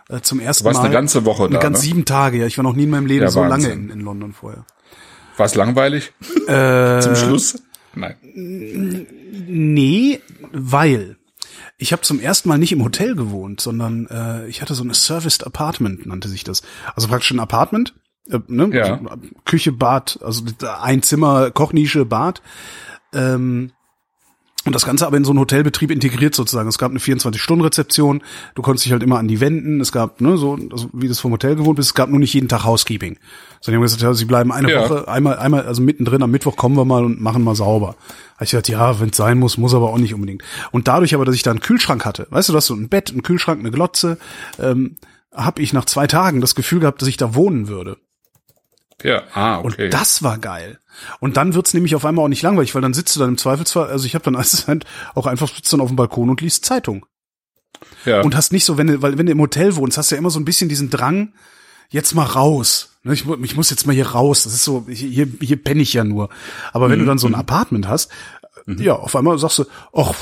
[0.10, 0.86] Äh, zum ersten Du warst Mal.
[0.86, 1.84] eine ganze Woche eine da, ganz ne?
[1.86, 2.45] sieben Tage, ja.
[2.48, 4.65] Ich war noch nie in meinem Leben Ja, so lange in, in London vorher.
[5.38, 6.12] War es langweilig
[6.48, 7.62] Äh, zum Schluss?
[7.95, 8.15] Nein.
[9.48, 10.19] Nee,
[10.52, 11.17] weil
[11.78, 14.93] ich habe zum ersten Mal nicht im Hotel gewohnt, sondern äh, ich hatte so eine
[14.93, 16.62] Serviced Apartment, nannte sich das.
[16.95, 17.95] Also praktisch ein Apartment,
[18.30, 18.69] äh, ne?
[18.74, 19.00] Ja.
[19.45, 20.43] Küche, Bad, also
[20.82, 22.41] ein Zimmer, Kochnische, Bad.
[23.13, 23.72] Ähm,
[24.69, 26.69] und das Ganze aber in so einen Hotelbetrieb integriert sozusagen.
[26.69, 28.21] Es gab eine 24-Stunden-Rezeption,
[28.53, 31.19] du konntest dich halt immer an die wenden, es gab, ne, so, also wie das
[31.19, 33.17] vom Hotel gewohnt bist, es gab nur nicht jeden Tag Housekeeping.
[33.62, 34.82] Sondern die haben gesagt, ja, sie bleiben eine Ja.
[34.82, 37.95] Woche, einmal, einmal, also mittendrin, am Mittwoch kommen wir mal und machen mal sauber.
[38.36, 40.43] Hab ich gesagt, ja, wenn es sein muss, muss aber auch nicht unbedingt.
[40.71, 43.12] Und dadurch aber, dass ich da einen Kühlschrank hatte, weißt du, dass so ein Bett,
[43.12, 44.19] ein Kühlschrank, eine Glotze,
[44.60, 44.97] ähm,
[45.34, 47.97] habe ich nach zwei Tagen das Gefühl gehabt, dass ich da wohnen würde.
[49.03, 49.89] Ja, ah, Und okay.
[49.89, 50.79] das war geil.
[51.19, 53.38] Und dann wird's nämlich auf einmal auch nicht langweilig, weil dann sitzt du dann im
[53.38, 54.65] Zweifelsfall, also ich habe dann als
[55.15, 57.05] auch einfach sitzt dann auf dem Balkon und liest Zeitung.
[58.05, 58.21] ja.
[58.21, 60.19] Und hast nicht so, wenn du, weil wenn du im Hotel wohnst, hast du ja
[60.19, 61.33] immer so ein bisschen diesen Drang,
[61.89, 62.97] jetzt mal raus.
[63.03, 64.43] Ne, Ich, ich muss jetzt mal hier raus.
[64.43, 66.29] Das ist so, hier, hier penne ich ja nur.
[66.73, 68.12] Aber wenn du dann so ein Apartment hast,
[68.77, 70.13] ja, auf einmal sagst du, ach,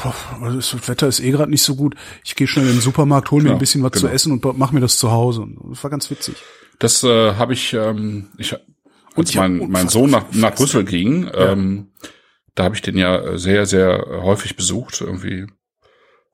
[0.42, 1.96] das Wetter ist eh gerade nicht so gut.
[2.24, 4.14] Ich gehe schnell in den Supermarkt, hol mir Genau, ein bisschen was zu genau.
[4.14, 5.42] essen und mach mir das zu Hause.
[5.42, 6.36] Und Das war ganz witzig.
[6.80, 8.56] Das äh, habe ich, ähm, ich,
[9.16, 10.54] als mein, mein Sohn nach, nach.
[10.56, 11.92] Brüssel ging, ähm,
[12.56, 15.48] da habe ich den ja sehr, sehr häufig besucht irgendwie.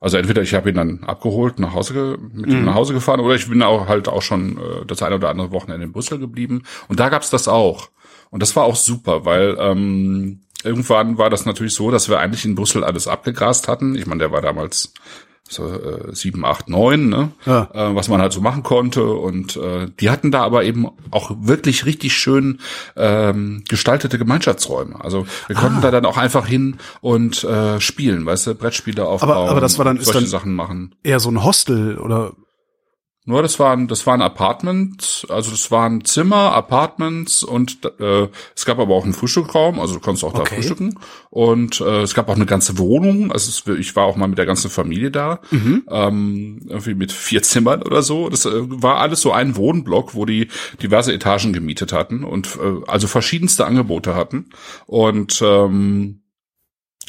[0.00, 2.52] Also entweder ich habe ihn dann abgeholt, nach Hause, mit Mhm.
[2.52, 5.30] ihm nach Hause gefahren, oder ich bin auch halt auch schon äh, das eine oder
[5.30, 6.64] andere Wochenende in Brüssel geblieben.
[6.88, 7.88] Und da gab's das auch.
[8.30, 12.44] Und das war auch super, weil ähm, irgendwann war das natürlich so, dass wir eigentlich
[12.44, 13.94] in Brüssel alles abgegrast hatten.
[13.94, 14.92] Ich meine, der war damals
[15.48, 17.30] so äh, sieben, acht, neun, ne?
[17.44, 17.68] Ja.
[17.74, 19.04] äh, was man halt so machen konnte.
[19.04, 22.60] Und äh, die hatten da aber eben auch wirklich richtig schön
[22.96, 25.04] ähm, gestaltete Gemeinschaftsräume.
[25.04, 25.60] Also wir Ah.
[25.60, 29.76] konnten da dann auch einfach hin und äh, spielen, weißt du, Brettspiele aufbauen, aber das
[29.78, 30.94] war dann- ist solche dann- Sachen machen.
[31.02, 32.32] Eher so ein Hostel oder
[33.26, 38.78] Nur das waren das waren Apartments, also das waren Zimmer, Apartments und äh, es gab
[38.78, 40.56] aber auch einen Frühstückraum, also du konntest auch da Okay.
[40.56, 40.98] frühstücken
[41.30, 44.36] und äh, es gab auch eine ganze Wohnung, also es, ich war auch mal mit
[44.36, 45.84] der ganzen Familie da, Mhm.
[45.90, 48.28] ähm, irgendwie mit vier Zimmern oder so.
[48.28, 50.48] Das äh, war alles so ein Wohnblock, wo die
[50.82, 54.50] diverse Etagen gemietet hatten und äh, also verschiedenste Angebote hatten
[54.86, 56.20] und ähm,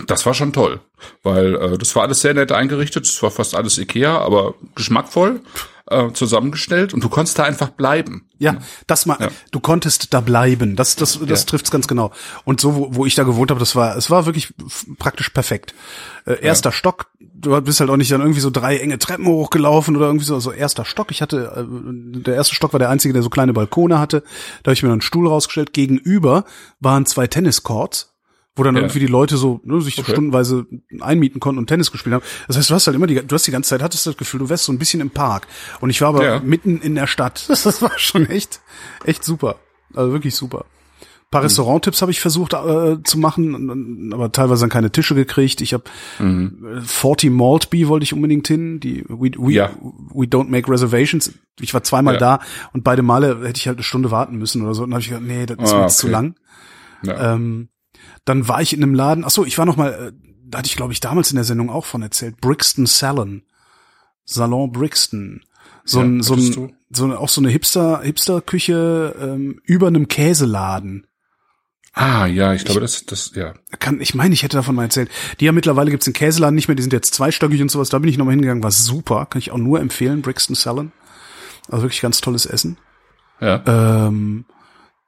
[0.07, 0.79] das war schon toll,
[1.23, 3.05] weil äh, das war alles sehr nett eingerichtet.
[3.05, 5.41] Es war fast alles Ikea, aber geschmackvoll
[5.87, 8.27] äh, zusammengestellt und du konntest da einfach bleiben.
[8.37, 10.75] Ja, das mal, du konntest da bleiben.
[10.75, 11.45] Das, das, das Ja.
[11.45, 12.11] trifft's ganz genau.
[12.43, 14.53] Und so, wo, wo ich da gewohnt habe, das war, es war wirklich
[14.99, 15.73] praktisch perfekt.
[16.25, 19.95] Äh, erster Stock, du bist halt auch nicht dann irgendwie so drei enge Treppen hochgelaufen
[19.95, 21.11] oder irgendwie so, so erster Stock.
[21.11, 24.21] Ich hatte, äh, der erste Stock war der einzige, der so kleine Balkone hatte.
[24.63, 25.71] Da habe ich mir dann einen Stuhl rausgestellt.
[25.71, 26.43] Gegenüber
[26.81, 28.14] waren zwei Tenniscourts.
[28.57, 28.81] Wo dann Ja.
[28.83, 30.11] irgendwie die Leute so ne, sich so Okay.
[30.13, 30.65] stundenweise
[31.01, 32.23] einmieten konnten und Tennis gespielt haben.
[32.47, 34.39] Das heißt, du hast halt immer die, du hast die ganze Zeit hattest das Gefühl,
[34.39, 35.47] du wärst so ein bisschen im Park.
[35.81, 36.39] Und ich war aber Ja.
[36.39, 37.45] mitten in der Stadt.
[37.49, 38.61] Das war schon echt,
[39.03, 39.57] echt super.
[39.93, 40.65] Also wirklich super.
[40.99, 45.59] Ein paar Restauranttipps habe ich versucht äh, zu machen, aber teilweise dann keine Tische gekriegt.
[45.59, 45.83] Ich habe
[46.19, 48.79] äh, 40 Maltby wollte ich unbedingt hin.
[48.79, 49.71] Die we, we, Ja.
[50.13, 51.33] we don't make reservations.
[51.59, 52.39] Ich war zweimal da
[52.71, 54.83] und beide Male hätte ich halt eine Stunde warten müssen oder so.
[54.83, 56.13] Und dann habe ich gedacht, nee, das ist Ah, jetzt zu okay.
[56.13, 56.35] lang.
[57.03, 57.33] Ja.
[57.33, 57.67] Ähm,
[58.25, 59.23] dann war ich in einem Laden.
[59.25, 59.93] Ach so, ich war noch mal.
[59.93, 60.11] Äh,
[60.47, 62.39] da hatte ich glaube ich damals in der Sendung auch von erzählt.
[62.41, 63.43] Brixton Salon,
[64.25, 65.41] Salon Brixton.
[65.83, 69.87] So Ja, ein, so ein, so eine, auch so eine Hipster Hipster Küche ähm, über
[69.87, 71.07] einem Käseladen.
[71.93, 73.53] ah, ja, ich glaube, das, das, ja.
[73.79, 75.09] Kann, ich meine, ich hätte davon mal erzählt.
[75.39, 77.89] Die ja mittlerweile gibt's den Käseladen nicht mehr, die sind jetzt zweistöckig und sowas.
[77.89, 79.27] Da bin ich nochmal hingegangen, war super.
[79.27, 80.91] Kann ich auch nur empfehlen, Brixton Salon.
[81.69, 82.77] Also wirklich ganz tolles Essen.
[83.39, 83.63] Ja.
[83.65, 84.45] Ähm,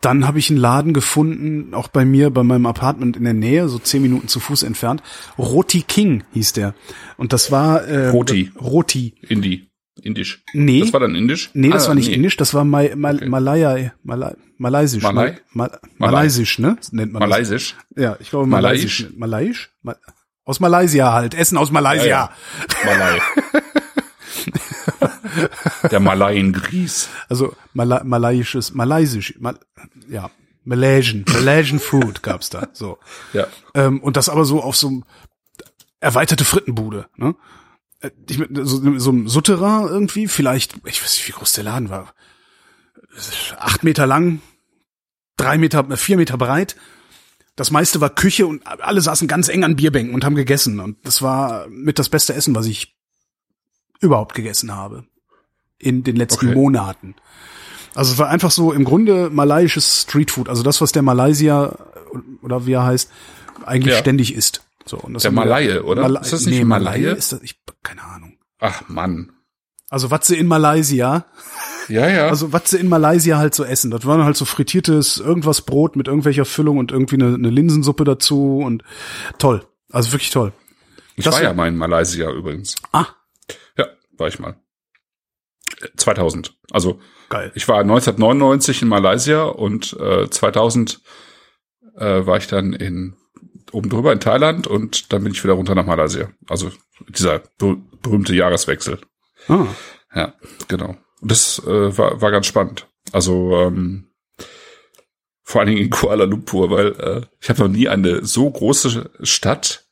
[0.01, 3.67] dann habe ich einen Laden gefunden, auch bei mir, bei meinem Apartment in der Nähe,
[3.67, 5.01] so zehn Minuten zu Fuß entfernt.
[5.37, 6.75] Roti King hieß der.
[7.17, 8.51] Und das war äh, Roti.
[8.59, 9.15] Roti.
[9.27, 9.69] Indi.
[10.03, 10.43] Indisch.
[10.53, 10.81] Nee.
[10.81, 11.49] Das war dann indisch?
[11.55, 12.13] Nee, das Ah, war nicht nee.
[12.13, 15.01] indisch, das war Mal, Mal, Malaya, Malay, Malaysisch.
[15.01, 15.33] Malay?
[15.53, 16.11] Mal, Malay.
[16.11, 16.77] Malaysisch, ne?
[16.91, 17.29] Nennt man das.
[17.29, 17.75] Malaysisch.
[17.95, 18.45] Ja, ich glaube?
[18.45, 19.07] Malaysisch.
[19.17, 19.71] Malayisch?
[19.81, 19.97] Mal,
[20.45, 21.33] Aus Malaysia halt.
[21.33, 22.29] Essen aus Malaysia.
[22.85, 23.19] Malai.
[25.91, 27.09] Der Malaien-Grieß.
[27.29, 29.59] Also Mala malayisches, malaysisch, Mal
[30.09, 30.29] ja,
[30.63, 32.67] Malaysian, Malaysian Food gab's da.
[32.73, 32.97] So.
[33.33, 33.47] Ja.
[33.73, 35.01] Ähm, und das aber so auf so
[35.99, 37.35] erweiterte Frittenbude, ne?
[38.01, 41.63] Äh, Ich, mit so, so einem Sutterer irgendwie, vielleicht, ich weiß nicht, wie groß der
[41.63, 42.13] Laden war.
[43.57, 44.41] Acht Meter lang,
[45.37, 46.75] drei Meter, äh, vier Meter breit.
[47.55, 50.79] Das meiste war Küche und alle saßen ganz eng an Bierbänken und haben gegessen.
[50.79, 52.96] Und das war mit das beste Essen, was ich
[53.99, 55.05] überhaupt gegessen habe.
[55.79, 56.55] In den letzten Okay.
[56.55, 57.15] Monaten.
[57.93, 60.49] Also es war einfach so im Grunde malaiisches Streetfood.
[60.49, 61.75] Also das, was der Malaysia
[62.41, 63.11] oder wie er heißt,
[63.65, 63.99] eigentlich Ja.
[63.99, 64.63] ständig isst.
[64.85, 66.03] So, und das Der Malaie, oder?
[66.03, 67.11] Mala Ist das nicht nee, Malaie?
[67.15, 68.37] Ist das, ich, keine Ahnung.
[68.59, 69.31] Ach Mann.
[69.89, 71.25] Also was sie in Malaysia,
[71.87, 72.27] Ja, ja.
[72.27, 73.91] also was sie in Malaysia halt so essen.
[73.91, 78.03] Das waren halt so frittiertes irgendwas Brot mit irgendwelcher Füllung und irgendwie eine, eine Linsensuppe
[78.03, 78.83] dazu und
[79.37, 79.65] toll.
[79.91, 80.53] Also wirklich toll.
[81.15, 82.75] ich das- war ja mal in Malaysia übrigens.
[82.91, 83.07] Ah,
[84.19, 84.59] war ich mal.
[85.81, 86.57] Äh, 2000.
[86.71, 86.99] Also
[87.29, 87.51] geil.
[87.55, 91.01] ich war 1999 in Malaysia und äh, 2000
[91.97, 93.15] äh, war ich dann in
[93.71, 96.29] oben drüber in Thailand und dann bin ich wieder runter nach Malaysia.
[96.47, 96.71] Also
[97.09, 98.99] dieser ber berühmte Jahreswechsel.
[99.47, 99.67] Ah,
[100.15, 100.33] Ja,
[100.67, 100.95] genau.
[101.21, 102.87] Und das äh, war, war ganz spannend.
[103.11, 104.11] Also ähm,
[105.43, 109.09] vor allen Dingen in Kuala Lumpur, weil äh, ich habe noch nie eine so große
[109.21, 109.86] Stadt.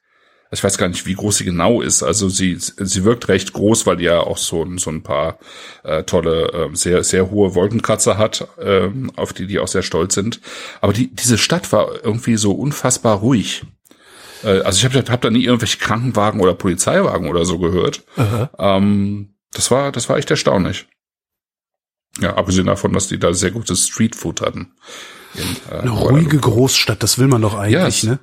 [0.52, 2.04] Ich weiß gar nicht, wie groß sie genau ist.
[2.04, 5.38] Also sie sie wirkt recht groß, weil die ja auch so ein so ein paar
[5.84, 10.14] äh, tolle ähm, sehr sehr hohe Wolkenkratzer hat, ähm, auf die die auch sehr stolz
[10.14, 10.40] sind.
[10.82, 13.64] Aber die diese Stadt war irgendwie so unfassbar ruhig.
[14.44, 18.04] Äh, also ich habe hab da nie irgendwelche Krankenwagen oder Polizeiwagen oder so gehört.
[18.58, 20.86] Ähm, das war, das war echt erstaunlich.
[22.20, 24.74] Ja, abgesehen davon, dass die da sehr gutes Streetfood hatten.
[25.34, 26.38] In, äh, eine ruhige.
[26.38, 28.20] Großstadt, das will man doch eigentlich, Ja, es- ne?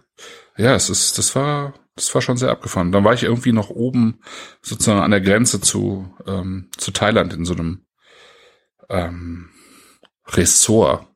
[0.56, 2.92] Ja, es ist, das war, das war schon sehr abgefahren.
[2.92, 4.20] Dann war ich irgendwie noch oben
[4.62, 7.84] sozusagen an der Grenze zu, ähm, zu Thailand in so einem
[8.88, 9.50] ähm,
[10.28, 11.06] Resort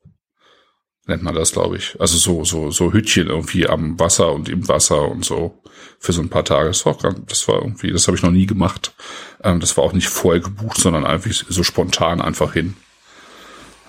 [1.06, 1.96] nennt man das, glaube ich.
[2.00, 5.62] Also so, so, so Hütchen irgendwie am Wasser und im Wasser und so
[5.98, 6.68] für so ein paar Tage.
[6.68, 8.94] Das war das war irgendwie, das habe ich noch nie gemacht.
[9.42, 12.76] Ähm, das war auch nicht vorher gebucht, sondern einfach so spontan einfach hin.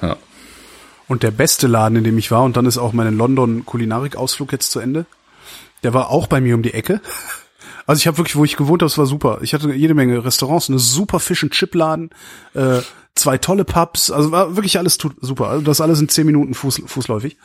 [0.02, 0.15] Ja.
[1.08, 4.52] Und der beste Laden, in dem ich war, und dann ist auch mein London Kulinarikausflug
[4.52, 5.06] jetzt zu Ende,
[5.84, 7.02] der war auch bei mir um die Ecke.
[7.86, 9.40] Also ich habe wirklich, wo ich gewohnt habe, es war super.
[9.42, 12.10] Ich hatte jede Menge Restaurants, eine super Fish and Chip Laden,
[12.54, 12.82] äh,
[13.16, 15.48] zwei tolle Pubs, also war wirklich alles tut, super.
[15.48, 17.38] Also das alles in zehn Minuten Fuß, fußläufig.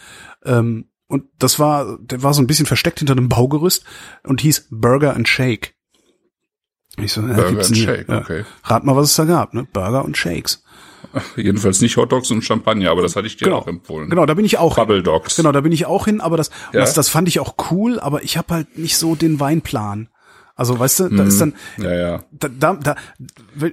[0.45, 3.85] Ähm, und das war, der war so ein bisschen versteckt hinter einem Baugerüst
[4.25, 5.75] und hieß Burger and Shake.
[6.97, 7.77] Ich so, ja, Burger and.
[7.77, 8.45] Shake, okay.
[8.65, 9.67] Rat mal, was es da gab, ne?
[9.73, 10.62] Burger und Shakes.
[11.37, 13.59] Jedenfalls nicht Hotdogs und Champagner, aber das hatte ich dir Genau.
[13.59, 14.09] auch empfohlen.
[14.11, 14.77] Genau, da bin ich auch.
[14.77, 15.37] Bubble Dogs.
[15.37, 16.81] Genau, da bin ich auch hin, aber das, Ja.
[16.81, 20.09] das, das fand ich auch cool, aber ich habe halt nicht so den Weinplan.
[20.55, 22.23] Also weißt du, da ist dann Ja, ja.
[22.31, 22.95] da, da, da,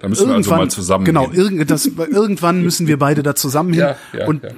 [0.01, 3.73] Da müssen wir also mal zusammen Genau, irgend, das, irgendwann müssen wir beide da zusammen
[3.73, 4.49] hin Ja, ja, und ja.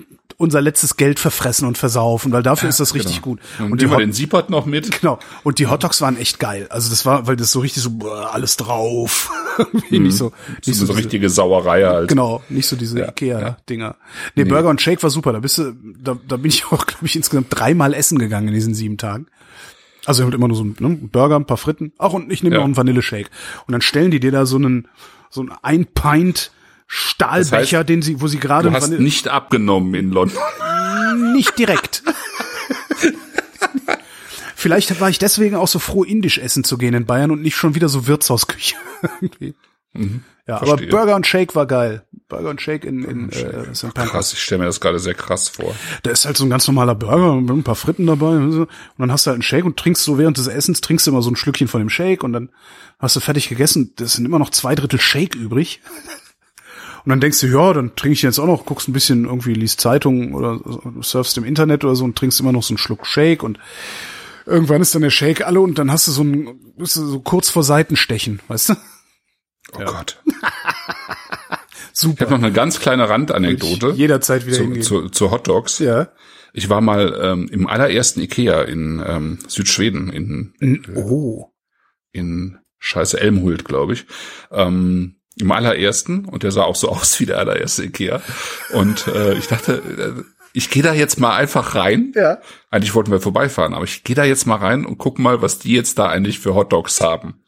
[0.42, 3.40] Unser letztes Geld verfressen und versaufen, weil dafür ist das richtig gut.
[3.60, 5.00] Und, Und die Hot, den Siepert noch mit.
[5.00, 6.68] genau, und die Hotdogs waren echt geil.
[6.70, 9.30] Also das war, weil das so richtig so boah, alles drauf.
[9.58, 10.74] Irgendwie nicht so, nicht Mhm.
[10.74, 12.10] So, so, diese- richtige Sauerei halt.
[12.10, 13.96] Genau, nicht so diese Ja, Ikea-Dinger.
[14.36, 15.32] Nee, Burger und Shake war super.
[15.34, 18.54] Da bist du, da, da bin ich auch, glaube ich, insgesamt dreimal essen gegangen in
[18.54, 19.28] diesen sieben Tagen.
[20.06, 21.94] Also immer nur so ein ne, Burger, ein paar Fritten.
[22.00, 22.60] Ach, und ich nehme Ja.
[22.62, 23.30] noch einen Vanilleshake.
[23.68, 24.88] Und dann stellen die dir da so einen,
[25.30, 26.52] so einen ein Pint
[26.94, 30.38] Stahlbecher, Das heißt, den sie, wo sie gerade Du hast nicht abgenommen in London.
[31.34, 32.04] nicht direkt.
[34.56, 37.56] Vielleicht war ich deswegen auch so froh, indisch essen zu gehen in Bayern und nicht
[37.56, 38.76] schon wieder so Wirtshausküche.
[39.22, 39.54] Irgendwie.
[40.48, 40.68] ja, aber Mhm.
[40.68, 40.90] verstehe.
[40.90, 42.04] Burger und Shake war geil.
[42.28, 43.94] Burger und Shake in, in äh, St.
[43.94, 44.10] Pancras.
[44.12, 45.74] Krass, ich stelle mir das gerade sehr krass vor.
[46.04, 48.62] Da ist halt so ein ganz normaler Burger mit ein paar Fritten dabei und so.
[48.62, 51.12] Und dann hast du halt einen Shake und trinkst so während des Essens, trinkst du
[51.12, 52.50] immer so ein Schlückchen von dem Shake und dann
[53.00, 53.94] hast du fertig gegessen.
[53.96, 55.82] Das sind immer noch zwei Drittel Shake übrig.
[57.04, 59.54] Und dann denkst du, ja, dann trinke ich jetzt auch noch, guckst ein bisschen irgendwie,
[59.54, 60.60] liest Zeitung oder
[61.02, 63.58] surfst im Internet oder so und trinkst immer noch so einen Schluck Shake und
[64.45, 67.20] irgendwann ist dann der Shake alle und dann hast du so ein, bist du so
[67.20, 68.74] kurz vor Seitenstechen, weißt du?
[69.74, 70.22] Oh Gott.
[71.93, 72.22] Ich Super.
[72.26, 74.82] habe noch eine ganz kleine Randanekdote Jederzeit wieder zu, hingehen.
[74.82, 75.78] zu, zu Hot Dogs.
[75.80, 76.08] ja.
[76.54, 81.52] Ich war mal ähm, im allerersten Ikea in ähm, Südschweden, in, Oh.
[82.12, 84.06] in Scheiße Elmhult, glaube ich.
[84.52, 88.22] Ähm, Im allerersten, und der sah auch so aus wie der allererste Ikea.
[88.74, 90.24] Und äh, ich dachte, äh,
[90.54, 92.12] ich gehe da jetzt mal einfach rein.
[92.16, 92.40] Ja.
[92.70, 95.60] Eigentlich wollten wir vorbeifahren, aber ich gehe da jetzt mal rein und guck mal, was
[95.60, 97.42] die jetzt da eigentlich für Hot Dogs haben.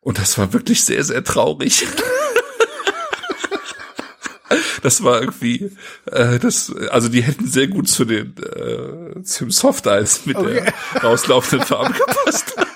[0.00, 1.84] Und das war wirklich sehr, sehr traurig.
[4.82, 5.72] das war irgendwie,
[6.12, 10.62] äh, das, also die hätten sehr gut zu den äh, zum Soft Eis mit okay.
[10.94, 12.54] der rauslaufenden Farbe gepasst.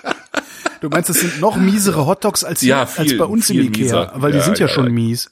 [0.81, 3.83] Du meinst, das sind noch miesere Hotdogs als, ja, viel, als bei uns im Ikea,
[3.83, 4.13] mieser.
[4.17, 5.31] weil die ja, sind ja, ja schon mies.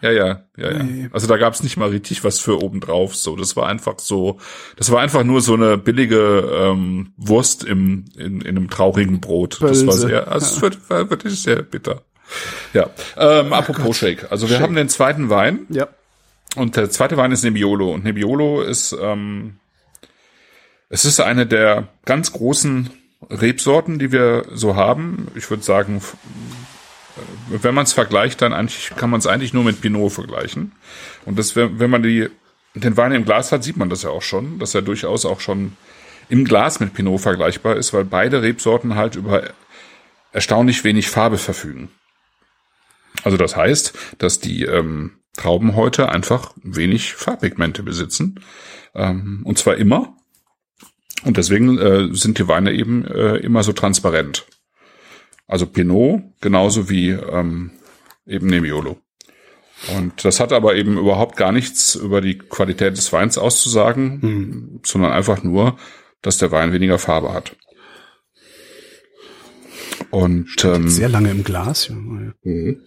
[0.00, 1.08] Ja, ja, ja, ja.
[1.12, 3.16] Also da gab's nicht mal richtig was für obendrauf.
[3.16, 4.38] So, das war einfach so,
[4.76, 9.58] das war einfach nur so eine billige ähm, Wurst im in, in einem traurigen Brot.
[9.58, 9.86] Böse.
[9.86, 12.02] Das war sehr, also es wird, war wirklich sehr bitter.
[12.74, 12.90] Ja.
[13.16, 13.96] Ähm, apropos Gott.
[13.96, 14.30] Shake.
[14.30, 14.62] Also wir Shake.
[14.62, 15.66] haben den zweiten Wein.
[15.68, 15.88] Ja.
[16.54, 17.92] Und der zweite Wein ist Nebbiolo.
[17.92, 19.56] Und Nebbiolo ist, ähm,
[20.90, 22.90] es ist eine der ganz großen
[23.28, 25.28] Rebsorten, die wir so haben.
[25.34, 26.00] Ich würde sagen,
[27.48, 30.72] wenn man es vergleicht, dann eigentlich kann man es eigentlich nur mit Pinot vergleichen.
[31.24, 32.28] Und das, wenn man die,
[32.74, 35.40] den Wein im Glas hat, sieht man das ja auch schon, dass er durchaus auch
[35.40, 35.76] schon
[36.28, 39.50] im Glas mit Pinot vergleichbar ist, weil beide Rebsorten halt über
[40.32, 41.90] erstaunlich wenig Farbe verfügen.
[43.24, 48.40] Also das heißt, dass die ähm, Trauben heute einfach wenig Farbpigmente besitzen.
[48.94, 50.14] Ähm, und zwar immer.
[51.24, 54.46] Und deswegen äh, sind die Weine eben äh, immer so transparent.
[55.46, 57.72] Also Pinot genauso wie ähm,
[58.26, 58.98] eben Nebbiolo.
[59.96, 64.80] Und das hat aber eben überhaupt gar nichts über die Qualität des Weins auszusagen, mhm.
[64.84, 65.78] sondern einfach nur,
[66.20, 67.56] dass der Wein weniger Farbe hat.
[70.10, 71.88] Und ähm, sehr lange im Glas.
[71.88, 71.94] Ja.
[71.94, 72.82] Mhm.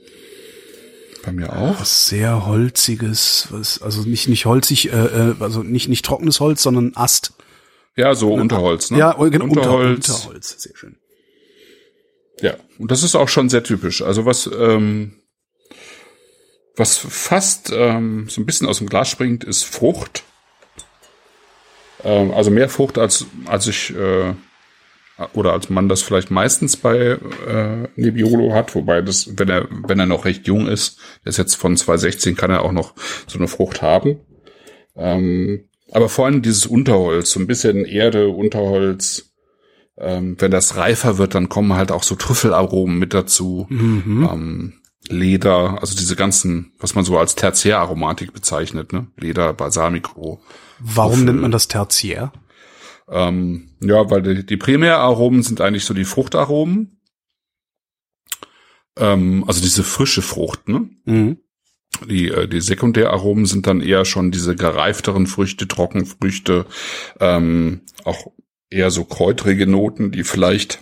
[1.23, 1.79] Bei mir auch.
[1.79, 6.63] Was sehr holziges, was also nicht nicht holzig, äh, äh also nicht nicht trockenes Holz,
[6.63, 7.33] sondern Ast.
[7.95, 8.99] Ja, so Unterholz, ne?
[8.99, 10.09] Ja, genau, Unterholz.
[10.09, 10.97] Unterholz, sehr schön.
[12.41, 14.01] Ja, und das ist auch schon sehr typisch.
[14.01, 15.21] Also was, ähm,
[16.75, 20.23] was fast ähm, so ein bisschen aus dem Glas springt, ist Frucht.
[22.03, 24.33] Ähm, also mehr Frucht als als ich äh,
[25.33, 29.99] oder als man das vielleicht meistens bei äh, Nebbiolo hat, wobei das, wenn er wenn
[29.99, 32.95] er noch recht jung ist, der ist jetzt von 2016, kann er auch noch
[33.27, 34.19] so eine Frucht haben.
[34.95, 39.33] Ähm, aber vor allem dieses Unterholz, so ein bisschen Erde, Unterholz,
[39.97, 43.67] ähm, wenn das reifer wird, dann kommen halt auch so Trüffelaromen mit dazu.
[43.69, 44.29] Mhm.
[44.31, 44.73] Ähm,
[45.09, 49.07] Leder, also diese ganzen, was man so als Tertiäraromatik bezeichnet, ne?
[49.17, 50.41] Leder, Balsamico.
[50.79, 51.25] Warum Trüffel.
[51.25, 52.31] nennt man das Tertiär?
[53.09, 57.01] Ähm, ja, weil die, die Primäraromen sind eigentlich so die Fruchtaromen.
[58.97, 60.89] Ähm, also diese frische Frucht, ne?
[61.05, 61.39] Mhm.
[62.09, 66.65] Die, äh, die Sekundäraromen sind dann eher schon diese gereifteren Früchte, Trockenfrüchte,
[67.19, 68.27] ähm, auch
[68.69, 70.79] eher so kräutrige Noten, die vielleicht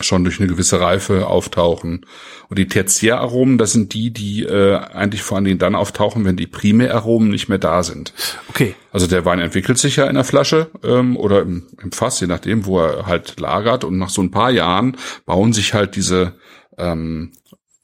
[0.00, 2.04] schon durch eine gewisse Reife auftauchen.
[2.48, 6.36] Und die Tertiäraromen, das sind die, die äh, eigentlich vor allen Dingen dann auftauchen, wenn
[6.36, 8.12] die Primäraromen nicht mehr da sind.
[8.48, 8.74] Okay.
[8.92, 12.26] Also der Wein entwickelt sich ja in der Flasche ähm, oder im, im Fass, je
[12.26, 13.84] nachdem, wo er halt lagert.
[13.84, 16.34] Und nach so ein paar Jahren bauen sich halt diese
[16.76, 17.32] ähm,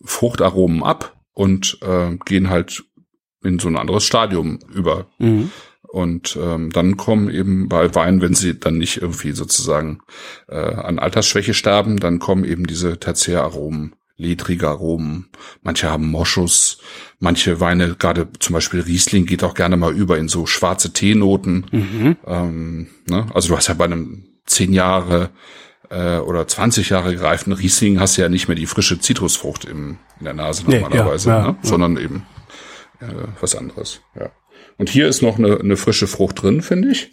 [0.05, 2.85] Fruchtaromen ab und äh, gehen halt
[3.43, 5.07] in so ein anderes Stadium über.
[5.19, 5.51] Mhm.
[5.93, 9.99] Und ähm, dann kommen eben bei Wein, wenn sie dann nicht irgendwie sozusagen
[10.49, 15.29] äh, an Altersschwäche sterben, dann kommen eben diese Tertiäraromen, ledrige Aromen.
[15.61, 16.79] Manche haben Moschus,
[17.19, 21.67] manche Weine, gerade zum Beispiel Riesling, geht auch gerne mal über in so schwarze Teenoten.
[21.71, 22.17] Mhm.
[22.27, 23.27] Ähm, ne?
[23.35, 25.29] Also du hast ja bei einem zehn Jahre
[25.93, 29.99] äh, oder 20 Jahre gereiften Riesling hast du ja nicht mehr die frische Zitrusfrucht im,
[30.19, 31.59] in der Nase normalerweise, nee, ja, ja, ne?
[31.63, 31.69] Ja.
[31.69, 32.27] sondern eben
[33.01, 34.01] äh, was anderes.
[34.19, 34.31] Ja.
[34.79, 37.11] Und hier ist noch eine, eine frische Frucht drin, finde ich.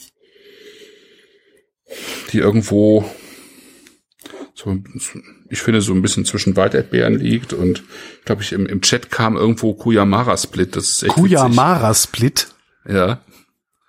[2.32, 3.04] Die irgendwo
[4.54, 4.78] so,
[5.50, 7.84] ich finde, so ein bisschen zwischen Walderdbeeren liegt und
[8.26, 10.76] glaube ich, im, im Chat kam irgendwo Kuyamara Split.
[10.76, 12.48] Das ist echt Kuyamara Split?
[12.88, 13.22] Ja.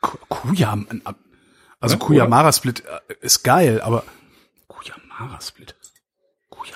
[0.00, 0.86] Kuyam,
[1.78, 4.04] also ja, Kuyamara Split äh, ist geil, aber
[5.20, 5.74] Kuyamara Split.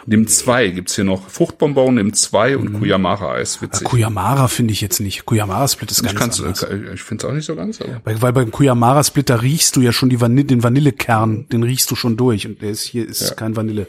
[0.07, 1.29] Nimm zwei gibt's hier noch.
[1.29, 2.79] Fruchtbonbon, nimm zwei und mhm.
[2.79, 3.63] Kuyamara-Eis.
[3.63, 3.87] Witzig.
[3.87, 5.25] Kuyamara finde ich jetzt nicht.
[5.25, 6.67] Kuyamara-Split ist ganz kannst, anders.
[6.95, 7.81] Ich finde es auch nicht so ganz.
[7.81, 8.01] Aber.
[8.05, 11.91] Weil, weil beim Kuyamara-Split, da riechst du ja schon die Vanille, den Vanillekern, den riechst
[11.91, 12.47] du schon durch.
[12.47, 13.35] Und der ist hier ist ja.
[13.35, 13.87] kein Vanille.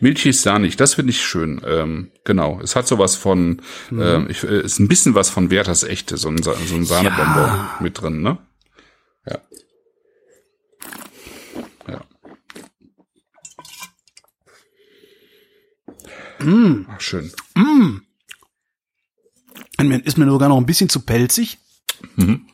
[0.00, 1.60] Milchig sahnig, das finde ich schön.
[1.64, 4.02] Ähm, genau, es hat sowas von, mhm.
[4.02, 7.44] ähm, ich, äh, ist ein bisschen was von Werthers Echte, so ein, so ein Sahnebonbon
[7.44, 7.76] ja.
[7.80, 8.38] mit drin, ne?
[16.42, 16.86] Mm.
[16.88, 17.30] Ach, schön.
[17.54, 17.98] Mm.
[20.04, 21.58] Ist mir sogar noch ein bisschen zu pelzig.
[22.16, 22.46] Mhm.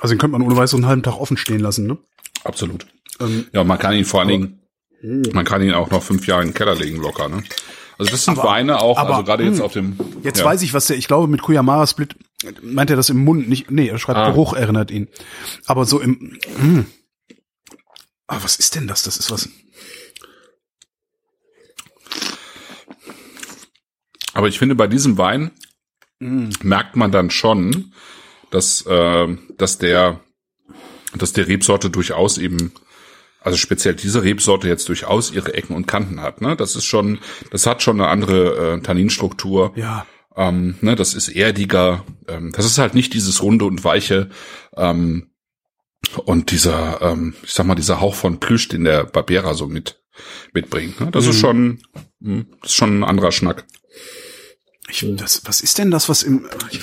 [0.00, 1.98] Also den könnte man ohne Weiß so einen halben Tag offen stehen lassen, ne?
[2.44, 2.86] Absolut.
[3.20, 4.60] Ähm, ja, man kann ihn vor allen Dingen,
[5.32, 7.42] man kann ihn auch noch fünf Jahre in den Keller legen locker, ne?
[7.98, 9.64] Also das sind aber, Weine auch, aber, also gerade jetzt hm.
[9.64, 9.96] auf dem.
[10.22, 10.44] Jetzt ja.
[10.44, 12.16] weiß ich, was der, ich glaube mit Kuyamara Split
[12.62, 14.30] meint er das im Mund nicht, nee, er schreibt ah.
[14.30, 15.08] Geruch erinnert ihn.
[15.66, 16.62] Aber so im, mh.
[16.62, 16.86] Hm.
[18.26, 19.02] Ah, was ist denn das?
[19.02, 19.48] Das ist was.
[24.34, 25.50] Aber ich finde bei diesem Wein,
[26.62, 27.92] merkt man dann schon,
[28.50, 30.20] dass, äh, dass der,
[31.14, 32.72] dass der Rebsorte durchaus eben,
[33.40, 36.40] also speziell diese Rebsorte jetzt durchaus ihre Ecken und Kanten hat.
[36.40, 36.56] Ne?
[36.56, 37.18] Das ist schon,
[37.50, 39.72] das hat schon eine andere äh, Tanninstruktur.
[39.74, 40.06] Ja.
[40.36, 42.04] Ähm, ne, das ist erdiger.
[42.28, 44.30] Ähm, das ist halt nicht dieses runde und weiche
[44.76, 45.30] ähm,
[46.24, 50.02] und dieser, ähm, ich sag mal, dieser Hauch von Plüsch, den der Barbera so mit
[50.52, 51.00] mitbringt.
[51.00, 51.10] Ne?
[51.10, 51.82] Das ist schon,
[52.20, 53.64] mh, das ist schon ein anderer Schnack.
[54.88, 56.48] Ich, das, was ist denn das, was im.
[56.70, 56.80] Ich,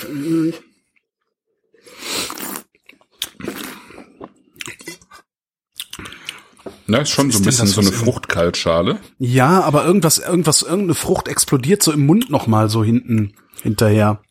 [6.88, 8.98] Ne, ist schon Was so ein bisschen das, so eine Fruchtkaltschale.
[9.20, 14.22] ja, aber irgendwas, irgendwas, irgendeine Frucht explodiert so im Mund noch mal so hinten hinterher.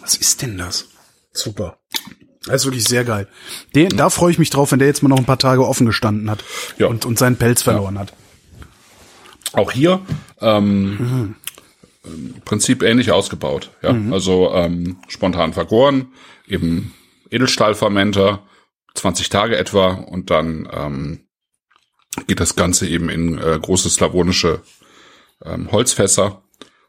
[0.00, 0.88] Was ist denn das?
[1.32, 1.78] Super.
[2.46, 3.28] Das ist wirklich sehr geil.
[3.74, 5.84] Den, da freue ich mich drauf, wenn der jetzt mal noch ein paar Tage offen
[5.86, 6.42] gestanden hat
[6.78, 6.86] Ja.
[6.86, 8.14] und, und seinen Pelz verloren hat.
[9.52, 10.00] Auch hier
[10.40, 11.34] ähm,
[12.12, 13.70] im Prinzip ähnlich ausgebaut.
[13.82, 16.08] Ja, also ähm, spontan vergoren,
[16.46, 16.94] eben
[17.30, 18.42] Edelstahlfermenter,
[18.94, 21.20] 20 Tage etwa und dann ähm,
[22.26, 24.62] geht das Ganze eben in äh, große slawonische
[25.44, 26.42] ähm, Holzfässer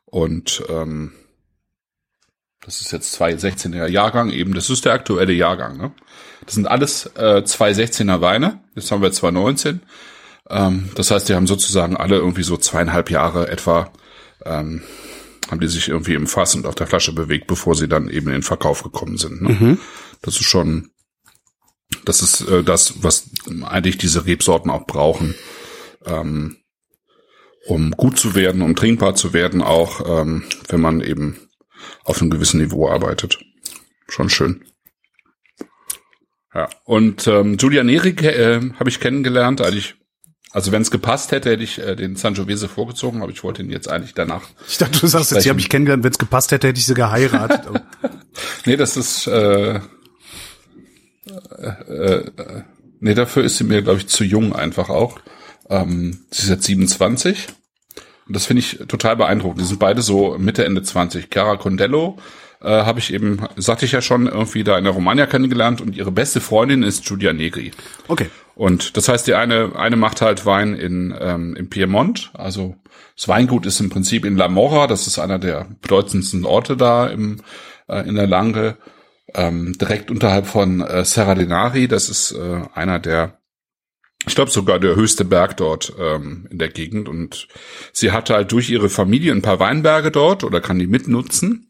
[0.06, 1.14] und ähm,
[2.66, 5.78] das ist jetzt 2016er Jahrgang, eben das ist der aktuelle Jahrgang.
[5.78, 5.92] Ne?
[6.46, 9.82] Das sind alles äh, 2016er Weine, jetzt haben wir 2019.
[10.50, 13.92] Ähm, das heißt, die haben sozusagen alle irgendwie so zweieinhalb Jahre etwa,
[14.46, 14.84] ähm,
[15.52, 18.28] haben die sich irgendwie im Fass und auf der Flasche bewegt, bevor sie dann eben
[18.28, 19.42] in den Verkauf gekommen sind.
[19.42, 19.78] Ne?
[20.22, 20.92] Das ist schon,
[22.06, 23.30] das ist äh, das, was
[23.64, 25.36] eigentlich diese Rebsorten auch brauchen,
[26.06, 26.58] ähm,
[27.66, 31.38] um gut zu werden, um trinkbar zu werden, auch ähm, wenn man eben
[32.04, 33.40] auf einem gewissen Niveau arbeitet.
[34.08, 34.66] Schon schön.
[36.54, 39.99] Ja, und ähm, Giulia Neri äh, habe ich kennengelernt, eigentlich
[40.52, 43.70] also wenn es gepasst hätte, hätte ich äh, den Sangiovese vorgezogen, aber ich wollte ihn
[43.70, 44.44] jetzt eigentlich danach.
[44.68, 46.86] Ich dachte, du sagst jetzt, die habe ich kennengelernt, wenn es gepasst hätte, hätte ich
[46.86, 47.62] sie geheiratet.
[48.66, 49.82] Nee, das ist äh,
[51.30, 51.32] äh,
[51.98, 52.64] äh,
[53.00, 55.20] nee, dafür ist sie mir, glaube ich, zu jung einfach auch.
[55.70, 57.48] Ähm, sie ist jetzt 27.
[58.28, 59.62] Und das finde ich total beeindruckend.
[59.62, 61.30] Die sind beide so Mitte, Ende 20.
[61.32, 62.18] Chiara Condello
[62.62, 65.96] äh, habe ich eben, sagte ich ja schon, irgendwie da in der Romagna kennengelernt und
[65.96, 67.72] ihre beste Freundin ist Giulia Negri.
[68.08, 68.30] okay.
[68.60, 72.30] Und das heißt, die eine, eine macht halt Wein in, ähm, im Piemont.
[72.34, 72.76] Also
[73.16, 74.86] das Weingut ist im Prinzip in La Morra.
[74.88, 77.42] Das ist einer der bedeutendsten Orte da im,
[77.88, 78.76] äh, in der Lange.
[79.34, 81.88] Ähm, direkt unterhalb von äh, Serra Denari.
[81.88, 83.40] Das ist äh, einer der,
[84.28, 87.08] ich glaube sogar der höchste Berg dort ähm, in der Gegend.
[87.08, 87.48] Und
[87.94, 91.69] sie hatte halt durch ihre Familie ein paar Weinberge dort oder kann die mitnutzen.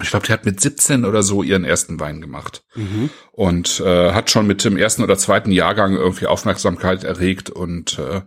[0.00, 2.64] Ich glaube, die hat mit 17 oder so ihren ersten Wein gemacht.
[3.32, 8.22] Und äh, hat schon mit dem ersten oder zweiten Jahrgang irgendwie Aufmerksamkeit erregt und äh,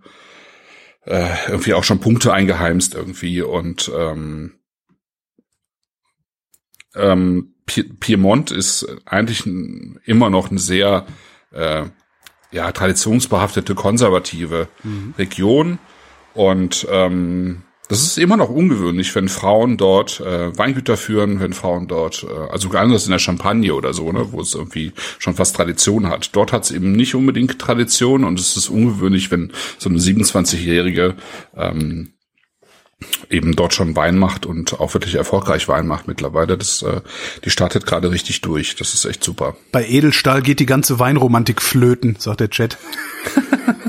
[1.06, 3.42] äh, irgendwie auch schon Punkte eingeheimst irgendwie.
[3.42, 4.54] Und ähm,
[6.96, 11.06] ähm, Pi- Piemont ist eigentlich ein, immer noch eine sehr
[11.52, 11.84] äh,
[12.52, 14.68] ja traditionsbehaftete konservative
[15.18, 15.80] Region.
[16.34, 21.90] Und ähm, das ist immer noch ungewöhnlich, wenn Frauen dort äh, Weingüter führen, wenn Frauen
[21.90, 25.58] dort, äh, also anders in der Champagne oder so, ne, wo es irgendwie schon fast
[25.58, 26.34] Tradition hat.
[26.34, 31.16] Dort hat es eben nicht unbedingt Tradition und es ist ungewöhnlich, wenn so eine 27-jährige
[31.58, 32.14] ähm,
[33.30, 36.58] eben dort schon Wein macht und auch wirklich erfolgreich Wein macht mittlerweile.
[36.58, 37.02] Das, äh,
[37.44, 38.78] die startet gerade richtig durch.
[38.78, 39.58] Das ist echt super.
[39.74, 42.78] Bei Edelstahl geht die ganze Weinromantik flöten, sagt der Chat.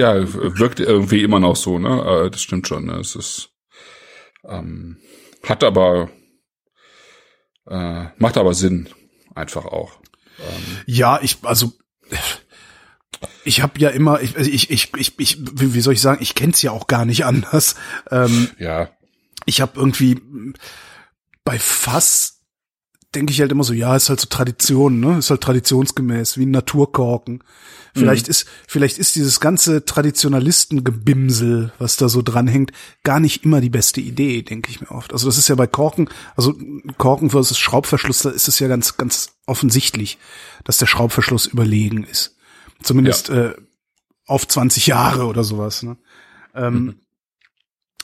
[0.00, 0.14] Ja,
[0.58, 2.24] wirkt irgendwie immer noch so, ne?
[2.26, 2.86] Äh, Das stimmt schon.
[2.86, 2.94] Ne?
[2.98, 3.50] Es ist
[4.44, 4.96] ähm,
[5.46, 6.10] hat aber
[7.66, 8.88] äh, macht aber Sinn
[9.34, 10.00] einfach auch.
[10.86, 11.72] Ja, ich, also
[13.44, 16.34] ich habe ja immer, ich, ich, ich, ich, ich, wie wie soll ich sagen, ich
[16.34, 17.74] kenn's ja auch gar nicht anders.
[18.10, 18.90] Ähm, Ja,
[19.46, 20.20] ich habe irgendwie
[21.44, 22.39] bei Fass
[23.14, 25.18] denke ich halt immer so, ja, ist halt so Tradition, ne?
[25.18, 27.42] Ist halt traditionsgemäß, wie ein Naturkorken.
[27.92, 32.70] Vielleicht ist, vielleicht ist dieses ganze Traditionalistengebimsel, was da so dranhängt,
[33.02, 35.12] gar nicht immer die beste Idee, denke ich mir oft.
[35.12, 36.56] Also das ist ja bei Korken, also
[36.98, 40.18] Korken versus Schraubverschluss, da ist es ja ganz, ganz offensichtlich,
[40.62, 42.36] dass der Schraubverschluss überlegen ist.
[42.82, 43.54] Zumindest äh,
[44.26, 45.82] auf 20 Jahre oder sowas.
[45.82, 45.96] Ne?
[46.54, 47.00] Ähm,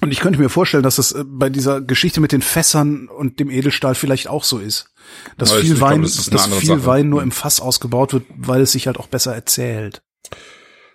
[0.02, 3.40] Und ich könnte mir vorstellen, dass das äh, bei dieser Geschichte mit den Fässern und
[3.40, 4.92] dem Edelstahl vielleicht auch so ist.
[5.38, 6.86] Dass ich- viel Wein, das ist eine dass viel Sache.
[6.86, 10.02] Wein nur im Fass ausgebaut wird, weil es sich halt auch besser erzählt.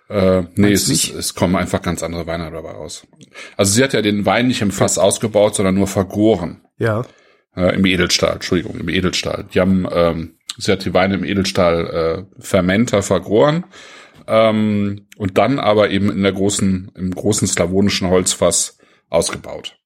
[0.08, 3.06] äh, nee, es, ist, es kommen einfach ganz andere Weine dabei raus.
[3.56, 6.62] Also sie hat ja den Wein nicht im Fass ausgebaut, sondern nur vergoren.
[6.78, 7.02] Ja.
[7.56, 9.46] Äh, Im Edelstahl, Entschuldigung, im Edelstahl.
[9.52, 13.64] Die haben, ähm, sie hat die Weine im Edelstahl äh, Fermenter vergoren
[14.26, 18.78] ähm, und dann aber eben in der großen, im großen slawonischen Holzfass
[19.12, 19.78] ausgebaut.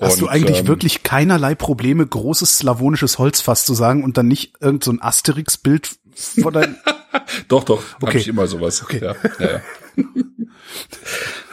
[0.00, 4.28] Hast du Und, eigentlich ähm, wirklich keinerlei Probleme, großes slawonisches Holzfass zu sagen und dann
[4.28, 5.96] nicht irgend so ein Asterix-Bild
[6.40, 6.76] vor dein
[7.48, 7.94] Doch, doch, okay.
[7.96, 8.06] Okay.
[8.06, 8.82] habe ich immer sowas.
[8.82, 9.00] Okay.
[9.02, 9.60] Ja, ja, ja.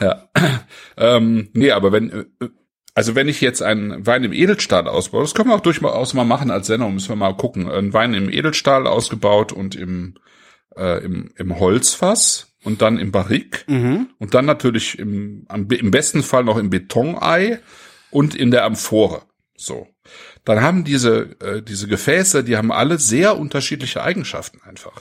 [0.00, 0.28] ja.
[0.96, 2.24] Ähm, nee, aber wenn, äh,
[2.94, 6.24] also wenn ich jetzt einen Wein im Edelstahl ausbaue, das können wir auch durchaus mal
[6.24, 7.70] machen als Sendung, müssen wir mal gucken.
[7.70, 10.14] Ein Wein im Edelstahl ausgebaut und im,
[10.76, 14.08] äh, im, im Holzfass und dann im Barrik Mhm.
[14.18, 17.60] und dann natürlich im, am, im besten Fall noch im Betonei
[18.10, 19.22] und in der Amphore.
[19.56, 19.86] So.
[20.44, 24.92] Dann haben diese, äh, diese Gefäße, die haben alle sehr unterschiedliche Eigenschaften einfach.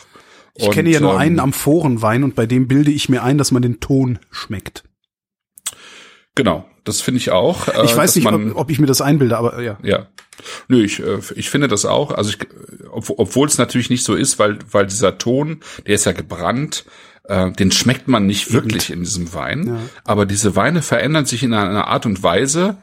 [0.56, 3.52] Ich kenne ja nur ähm, einen Amphorenwein und bei dem bilde ich mir ein, dass
[3.52, 4.86] man den Ton schmeckt.
[6.36, 7.68] Genau, das finde ich auch.
[7.68, 9.78] äh, Ich weiß nicht, man, ob, ob ich mir das einbilde, aber ja.
[9.84, 10.08] Ja.
[10.68, 12.12] Nö, ich, äh, ich finde das auch.
[12.12, 12.38] Also ich,
[12.92, 16.86] ob, obwohl es natürlich nicht so ist, weil, weil dieser Ton, der ist ja gebrannt,
[17.28, 19.68] äh, den schmeckt man nicht wirklich in diesem Wein.
[19.68, 19.78] Ja.
[20.04, 22.78] Aber diese Weine verändern sich in einer Art und Weise.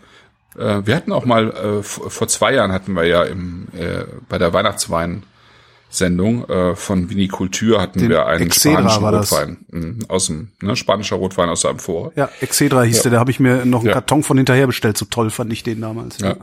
[0.56, 4.38] Äh, wir hatten auch mal, äh, vor zwei Jahren hatten wir ja im, äh, bei
[4.38, 5.24] der Weihnachtswein
[5.92, 9.36] Sendung äh, von Vinikultur hatten Den wir einen Excedra spanischen.
[9.36, 12.12] Rotwein mhm, aus dem ne, spanischer Rotwein aus der Amphore.
[12.16, 13.92] Ja, Excedra hieß der, da habe ich mir noch einen Ja.
[13.92, 16.18] Karton von hinterher bestellt, so toll fand ich den damals.
[16.18, 16.36] Ja,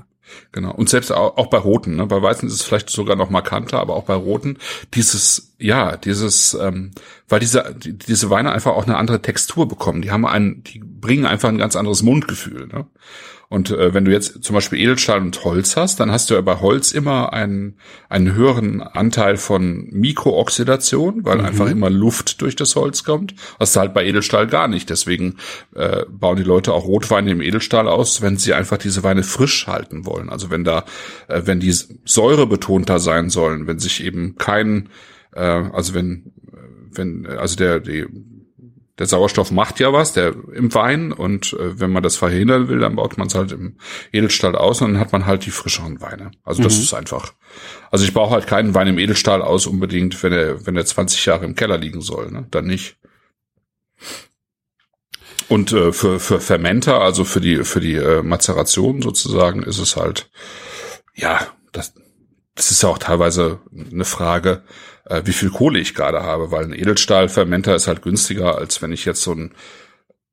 [0.52, 0.72] genau.
[0.72, 2.06] Und selbst auch, bei Roten, ne?
[2.06, 4.58] bei Weißen ist es vielleicht sogar noch markanter, aber auch bei Roten,
[4.94, 6.92] dieses, ja, dieses, ähm,
[7.28, 10.02] weil diese, die, diese Weine einfach auch eine andere Textur bekommen.
[10.02, 12.68] Die haben einen, die bringen einfach ein ganz anderes Mundgefühl.
[12.68, 12.86] Ne?
[13.52, 16.42] Und äh, wenn du jetzt zum Beispiel Edelstahl und Holz hast, dann hast du ja
[16.42, 22.76] bei Holz immer einen, einen höheren Anteil von Mikrooxidation, weil einfach immer Luft durch das
[22.76, 23.34] Holz kommt.
[23.60, 24.92] Hast du halt bei Edelstahl gar nicht.
[24.92, 25.38] Deswegen
[25.74, 29.66] äh, bauen die Leute auch Rotweine im Edelstahl aus, wenn sie einfach diese Weine frisch
[29.66, 30.30] halten wollen.
[30.30, 30.86] Also wenn da,
[31.28, 31.74] äh, wenn die
[32.06, 34.90] Säure betonter sein sollen, wenn sich eben kein,
[35.34, 36.34] äh, also wenn,
[36.92, 38.06] wenn, also der, die,
[39.00, 42.80] der Sauerstoff macht ja was, der im Wein und äh, wenn man das verhindern will,
[42.80, 43.78] dann baut man es halt im
[44.12, 46.32] Edelstahl aus und dann hat man halt die frischeren Weine.
[46.44, 47.34] Also das ist einfach.
[47.92, 51.26] Also ich brauche halt keinen Wein im Edelstahl aus unbedingt, wenn er wenn er 20
[51.26, 52.46] Jahre im Keller liegen soll, ne?
[52.52, 52.98] Dann nicht.
[55.48, 59.96] Und äh, für für Fermenter, also für die für die äh, Mazeration sozusagen, ist es
[59.96, 60.30] halt
[61.16, 61.94] ja, das
[62.56, 64.64] das ist ja auch teilweise eine Frage,
[65.10, 68.92] äh, wie viel Kohle ich gerade habe, weil ein Edelstahlfermenter ist halt günstiger, als wenn
[68.94, 69.52] ich jetzt so einen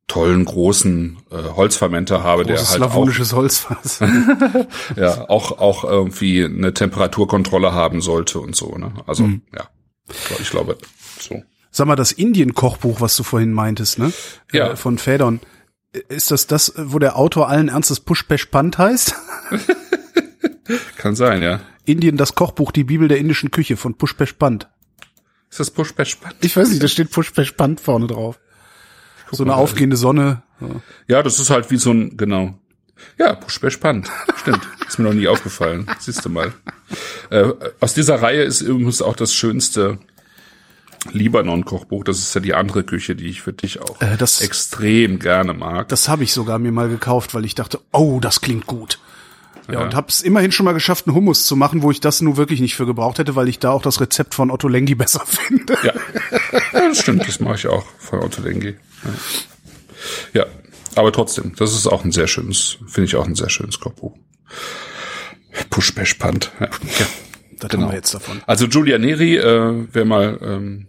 [0.09, 3.99] tollen großen äh, Holzfermenter habe, Großes der halt auch, slavonisches Holzfass.
[4.97, 8.77] ja, auch auch irgendwie eine Temperaturkontrolle haben sollte und so.
[8.77, 8.93] Ne?
[9.07, 9.43] Also Mhm.
[9.53, 9.69] ja,
[10.09, 10.79] ich glaub- ich glaube
[11.19, 11.43] so.
[11.73, 14.13] Sag mal, das Indien-Kochbuch, was du vorhin meintest, ne?
[14.53, 14.71] Ja.
[14.73, 15.41] Äh, Von Fedon.
[16.09, 19.15] Ist das das, wo der Autor allen Ernstes Pushpesh Pant heißt?
[20.97, 21.61] Kann sein, ja.
[21.85, 24.69] Indien, das Kochbuch, die Bibel der indischen Küche von Pushpesh Pant.
[25.51, 26.35] Ist das Push Patch Pant?
[26.41, 28.39] Ich weiß nicht, da steht Pushpesh Pant vorne drauf.
[29.31, 30.43] So eine aufgehende Sonne.
[30.61, 30.67] Ja.
[31.09, 32.59] Ja, das ist halt wie so ein, genau.
[33.19, 34.11] Ja, Push Patch Pant.
[34.41, 34.67] Stimmt.
[34.89, 35.87] Ist mir noch nie aufgefallen.
[36.01, 36.53] Siehst du mal.
[37.31, 39.99] Äh, aus dieser Reihe ist übrigens auch das schönste
[41.13, 42.05] Libanon-Kochbuch.
[42.05, 45.53] Das ist ja die andere Küche, die ich für dich auch Äh, das- extrem gerne
[45.55, 45.89] mag.
[45.89, 48.99] Das habe ich sogar mir mal gekauft, weil ich dachte, oh, das klingt gut.
[49.69, 49.81] Ja, Ja.
[49.85, 52.37] und habe es immerhin schon mal geschafft, einen Hummus zu machen, wo ich das nun
[52.37, 55.25] wirklich nicht für gebraucht hätte, weil ich da auch das Rezept von Otto Lengi besser
[55.27, 55.77] finde.
[55.83, 55.93] Ja.
[56.73, 57.27] ja, das stimmt.
[57.27, 58.77] Das mache ich auch von Otto Lengi.
[60.33, 60.43] Ja.
[60.43, 60.47] ja,
[60.95, 64.17] aber trotzdem, das ist auch ein sehr schönes, finde ich auch ein sehr schönes Kochbuch.
[65.71, 66.53] Push Patch Pant.
[66.61, 66.69] Ja.
[67.59, 67.85] Das Genau.
[67.85, 68.43] haben wir jetzt davon.
[68.47, 70.89] Also Julia Neri, äh, wer mal ähm,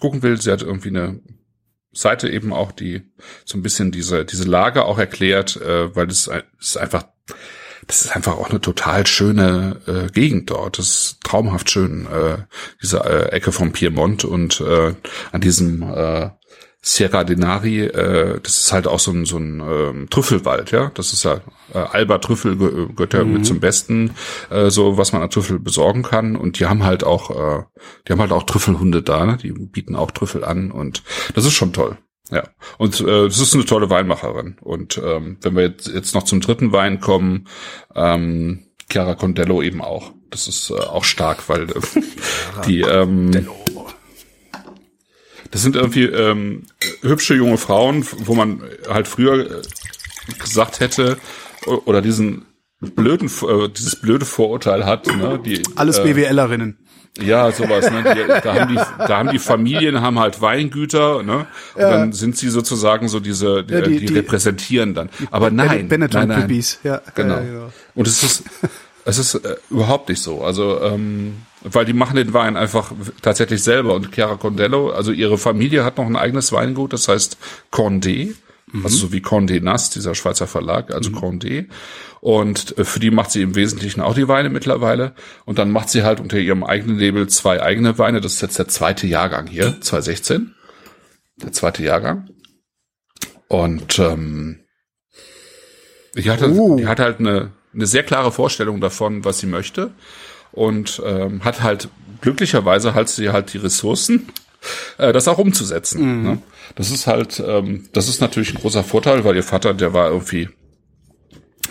[0.00, 1.20] gucken will, sie hat irgendwie eine
[1.92, 3.02] Seite eben auch, die
[3.44, 6.28] so ein bisschen diese diese Lage auch erklärt, äh, weil das
[6.60, 7.04] ist einfach
[7.86, 10.78] das ist einfach auch eine total schöne äh, Gegend dort.
[10.78, 12.38] Das ist traumhaft schön, äh,
[12.82, 14.94] diese äh, Ecke vom Piemont und äh,
[15.32, 16.30] an diesem äh,
[16.82, 20.92] Sierra Denari, äh, das ist halt auch so ein, so ein ähm, Trüffelwald, ja.
[20.94, 21.40] Das ist ja
[21.74, 24.12] äh, Alba Trüffel geh- gehört ja mit zum Besten,
[24.50, 26.36] äh, so was man an Trüffel besorgen kann.
[26.36, 27.64] Und die haben halt auch, äh,
[28.06, 29.36] die haben halt auch Trüffelhunde da, ne?
[29.36, 31.02] Die bieten auch Trüffel an und
[31.34, 31.98] das ist schon toll.
[32.30, 32.42] Ja,
[32.78, 34.56] und äh, es ist eine tolle Weinmacherin.
[34.60, 37.46] Und ähm, wenn wir jetzt, jetzt noch zum dritten Wein kommen,
[37.94, 40.12] ähm, Chiara Condello eben auch.
[40.30, 41.74] Das ist äh, auch stark, weil äh,
[42.66, 43.46] die ähm,
[45.50, 46.64] das sind irgendwie ähm,
[47.02, 49.62] hübsche junge Frauen, wo man halt früher äh,
[50.38, 51.18] gesagt hätte
[51.64, 52.46] oder diesen
[52.80, 56.78] blöden äh, dieses blöde Vorurteil hat, ne, die Alles äh, BWLerinnen.
[57.20, 58.02] Ja, sowas, ne?
[58.14, 58.74] Die, da, haben die,
[59.06, 61.46] da haben die Familien haben halt Weingüter, ne?
[61.74, 65.08] Und dann sind sie sozusagen so diese, die, Ja, die- die, repräsentieren dann.
[65.30, 66.64] Aber nein, Benetton nein, nein.
[66.82, 67.34] Ja, Genau.
[67.34, 67.72] Ja, genau.
[67.94, 68.44] Und es ist,
[69.04, 70.42] es ist äh, überhaupt nicht so.
[70.42, 72.92] Also, ähm, weil die machen den Wein einfach
[73.22, 73.94] tatsächlich selber.
[73.94, 77.36] Und Chiara Condello, also ihre Familie hat noch ein eigenes Weingut, das heißt
[77.72, 78.34] Condé.
[78.82, 81.16] Also so wie Condé Nast, dieser Schweizer Verlag, also mhm.
[81.16, 81.68] Condé.
[82.20, 85.14] Und äh, für die macht sie im Wesentlichen auch die Weine mittlerweile.
[85.44, 88.20] Und dann macht sie halt unter ihrem eigenen Label zwei eigene Weine.
[88.20, 90.54] Das ist jetzt der zweite Jahrgang hier, 2016.
[91.36, 92.28] Der zweite Jahrgang.
[93.48, 94.64] Und ähm,
[96.16, 96.76] die hat, halt, uh.
[96.76, 99.92] die hat halt eine, eine sehr klare Vorstellung davon, was sie möchte.
[100.50, 101.88] Und ähm, hat halt
[102.20, 104.28] glücklicherweise hat sie halt die Ressourcen,
[104.98, 106.18] äh, das auch umzusetzen.
[106.18, 106.22] Mhm.
[106.22, 106.38] Ne?
[106.74, 110.10] Das ist halt, ähm, das ist natürlich ein großer Vorteil, weil ihr Vater, der war
[110.10, 110.48] irgendwie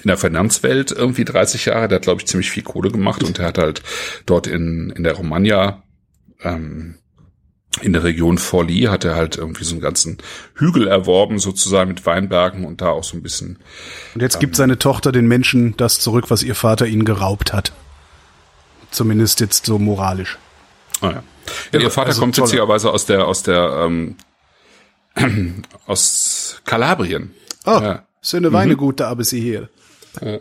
[0.04, 3.38] in der Finanzwelt irgendwie 30 Jahre, der hat, glaube ich, ziemlich viel Kohle gemacht und
[3.38, 3.82] der hat halt
[4.26, 5.84] dort in, in der Romagna,
[6.44, 6.96] ähm,
[7.82, 10.18] in der Region Forli hat er halt irgendwie so einen ganzen
[10.54, 13.58] Hügel erworben, sozusagen mit Weinbergen und da auch so ein bisschen.
[14.14, 17.52] Und jetzt ähm, gibt seine Tochter den Menschen das zurück, was ihr Vater ihnen geraubt
[17.52, 17.74] hat.
[18.92, 20.38] Zumindest jetzt so moralisch.
[21.02, 21.24] Ah ja.
[21.74, 24.16] ja ihr Vater also kommt witzigerweise aus der, aus der, ähm,
[25.86, 27.34] aus Kalabrien.
[27.66, 28.06] Oh, ja.
[28.22, 28.78] schöne Weine mhm.
[28.78, 29.70] gut, da aber sie hier.
[30.22, 30.40] Ja.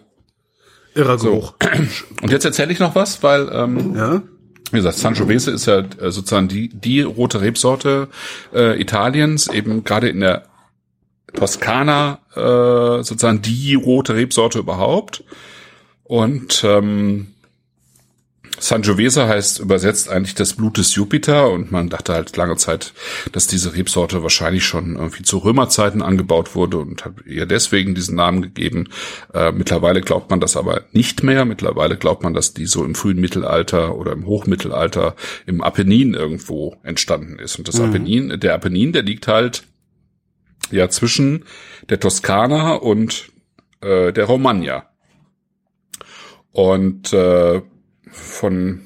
[0.95, 1.55] Irrer Geruch.
[1.61, 1.69] So.
[2.23, 4.23] Und jetzt erzähle ich noch was, weil ähm, ja?
[4.71, 8.09] wie gesagt, Sangiovese ist ja äh, sozusagen die die rote Rebsorte
[8.53, 10.47] äh, Italiens, eben gerade in der
[11.35, 15.25] Toskana äh, sozusagen die rote Rebsorte überhaupt.
[16.05, 17.34] Und ähm,
[18.59, 22.93] Sangiovese heißt übersetzt eigentlich das Blut des Jupiter und man dachte halt lange Zeit,
[23.33, 28.17] dass diese Rebsorte wahrscheinlich schon irgendwie zu Römerzeiten angebaut wurde und hat ihr deswegen diesen
[28.17, 28.89] Namen gegeben.
[29.33, 31.45] Äh, mittlerweile glaubt man das aber nicht mehr.
[31.45, 36.77] Mittlerweile glaubt man, dass die so im frühen Mittelalter oder im Hochmittelalter im Apennin irgendwo
[36.83, 37.57] entstanden ist.
[37.57, 37.87] Und das mhm.
[37.87, 39.65] Apennin, der Apennin, der liegt halt
[40.71, 41.45] ja zwischen
[41.89, 43.31] der Toskana und
[43.81, 44.89] äh, der Romagna.
[46.53, 47.63] Und äh,
[48.15, 48.81] von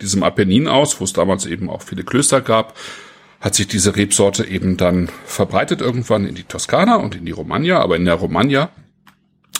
[0.00, 2.74] diesem Apennin aus, wo es damals eben auch viele Klöster gab,
[3.40, 7.80] hat sich diese Rebsorte eben dann verbreitet irgendwann in die Toskana und in die Romagna.
[7.80, 8.70] Aber in der Romagna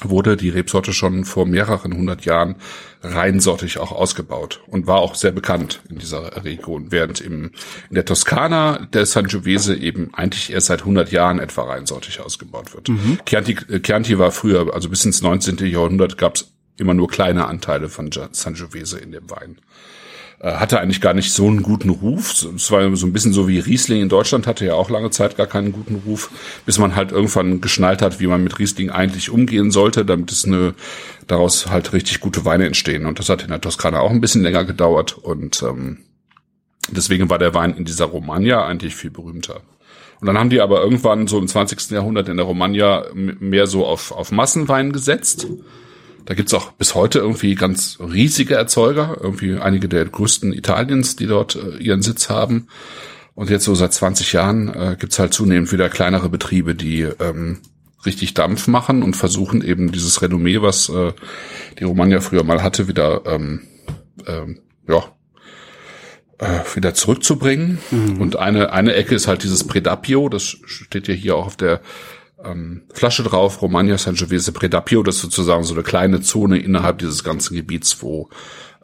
[0.02, 2.56] wurde die Rebsorte schon vor mehreren hundert Jahren
[3.02, 7.52] reinsortig auch ausgebaut und war auch sehr bekannt in dieser Region, während im,
[7.88, 12.88] in der Toskana der Sangiovese eben eigentlich erst seit 100 Jahren etwa reinsortig ausgebaut wird.
[12.88, 13.18] Mhm.
[13.24, 15.58] Chianti, Chianti war früher, also bis ins 19.
[15.66, 19.58] Jahrhundert gab es immer nur kleine Anteile von Sangiovese in dem Wein.
[20.38, 22.32] Äh, hatte eigentlich gar nicht so einen guten Ruf.
[22.32, 25.36] Es war so ein bisschen so wie Riesling in Deutschland hatte ja auch lange Zeit
[25.36, 26.30] gar keinen guten Ruf,
[26.66, 30.44] bis man halt irgendwann geschnallt hat, wie man mit Riesling eigentlich umgehen sollte, damit es
[30.44, 30.74] eine
[31.26, 33.06] daraus halt richtig gute Weine entstehen.
[33.06, 35.98] Und das hat in der Toskana auch ein bisschen länger gedauert und ähm,
[36.90, 39.62] deswegen war der Wein in dieser Romagna eigentlich viel berühmter.
[40.20, 41.90] Und dann haben die aber irgendwann so im 20.
[41.90, 45.46] Jahrhundert in der Romagna mehr so auf, auf Massenwein gesetzt.
[46.26, 51.26] Da gibt's auch bis heute irgendwie ganz riesige Erzeuger, irgendwie einige der größten Italiens, die
[51.26, 52.66] dort äh, ihren Sitz haben.
[53.34, 57.60] Und jetzt so seit 20 Jahren äh, gibt's halt zunehmend wieder kleinere Betriebe, die ähm,
[58.04, 61.12] richtig Dampf machen und versuchen eben dieses Renommee, was äh,
[61.78, 63.62] die Romagna früher mal hatte, wieder ähm,
[64.26, 65.04] ähm, ja
[66.38, 67.78] äh, wieder zurückzubringen.
[67.90, 68.20] Mhm.
[68.20, 71.80] Und eine eine Ecke ist halt dieses Predapio, das steht ja hier auch auf der
[72.46, 77.24] ähm, Flasche drauf, Romagna Sangiovese Predapio, das ist sozusagen so eine kleine Zone innerhalb dieses
[77.24, 78.28] ganzen Gebiets, wo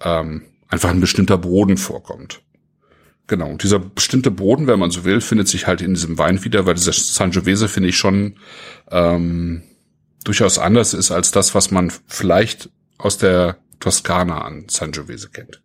[0.01, 2.43] ähm, einfach ein bestimmter Boden vorkommt.
[3.27, 6.45] Genau, und dieser bestimmte Boden, wenn man so will, findet sich halt in diesem Wein
[6.45, 8.37] wieder, weil dieser Sangiovese finde ich schon
[8.91, 9.63] ähm,
[10.25, 15.63] durchaus anders ist als das, was man vielleicht aus der Toskana an Sangiovese kennt.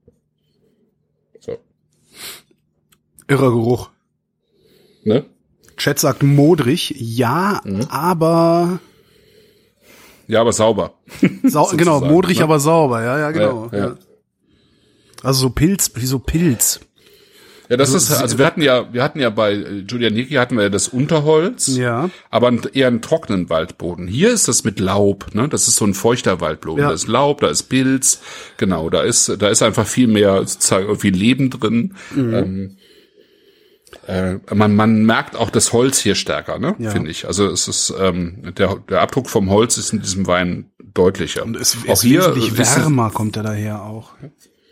[1.40, 1.58] So.
[3.28, 3.90] Irrer Geruch.
[5.04, 5.26] Ne?
[5.78, 7.86] Chat sagt modrig, ja, mhm.
[7.90, 8.80] aber
[10.28, 10.94] ja, aber sauber.
[11.44, 12.44] Sau genau, modrig, ne?
[12.44, 13.02] aber sauber.
[13.02, 13.70] Ja, ja, genau.
[13.72, 13.96] Ja, ja.
[15.24, 16.82] Also so Pilz, wie so Pilz.
[17.70, 20.56] Ja, das also, ist, also wir hatten ja, wir hatten ja bei Julia Niki hatten
[20.56, 22.10] wir ja das Unterholz, ja.
[22.30, 24.08] aber eher einen trockenen Waldboden.
[24.08, 25.50] Hier ist das mit Laub, ne?
[25.50, 26.82] Das ist so ein feuchter Waldboden.
[26.82, 26.90] Ja.
[26.90, 28.22] Da ist Laub, da ist Pilz,
[28.56, 31.96] genau, da ist, da ist einfach viel mehr sozusagen irgendwie Leben drin.
[32.16, 32.34] Mhm.
[32.34, 32.78] Ähm,
[34.06, 36.76] äh, man, man merkt auch das Holz hier stärker, ne?
[36.80, 36.92] Ja.
[36.92, 37.28] Finde ich.
[37.28, 41.44] Also es ist ähm, der, der Abdruck vom Holz ist in diesem Wein deutlicher.
[41.44, 44.12] Und es, auch es hier wesentlich wärmer kommt er daher auch.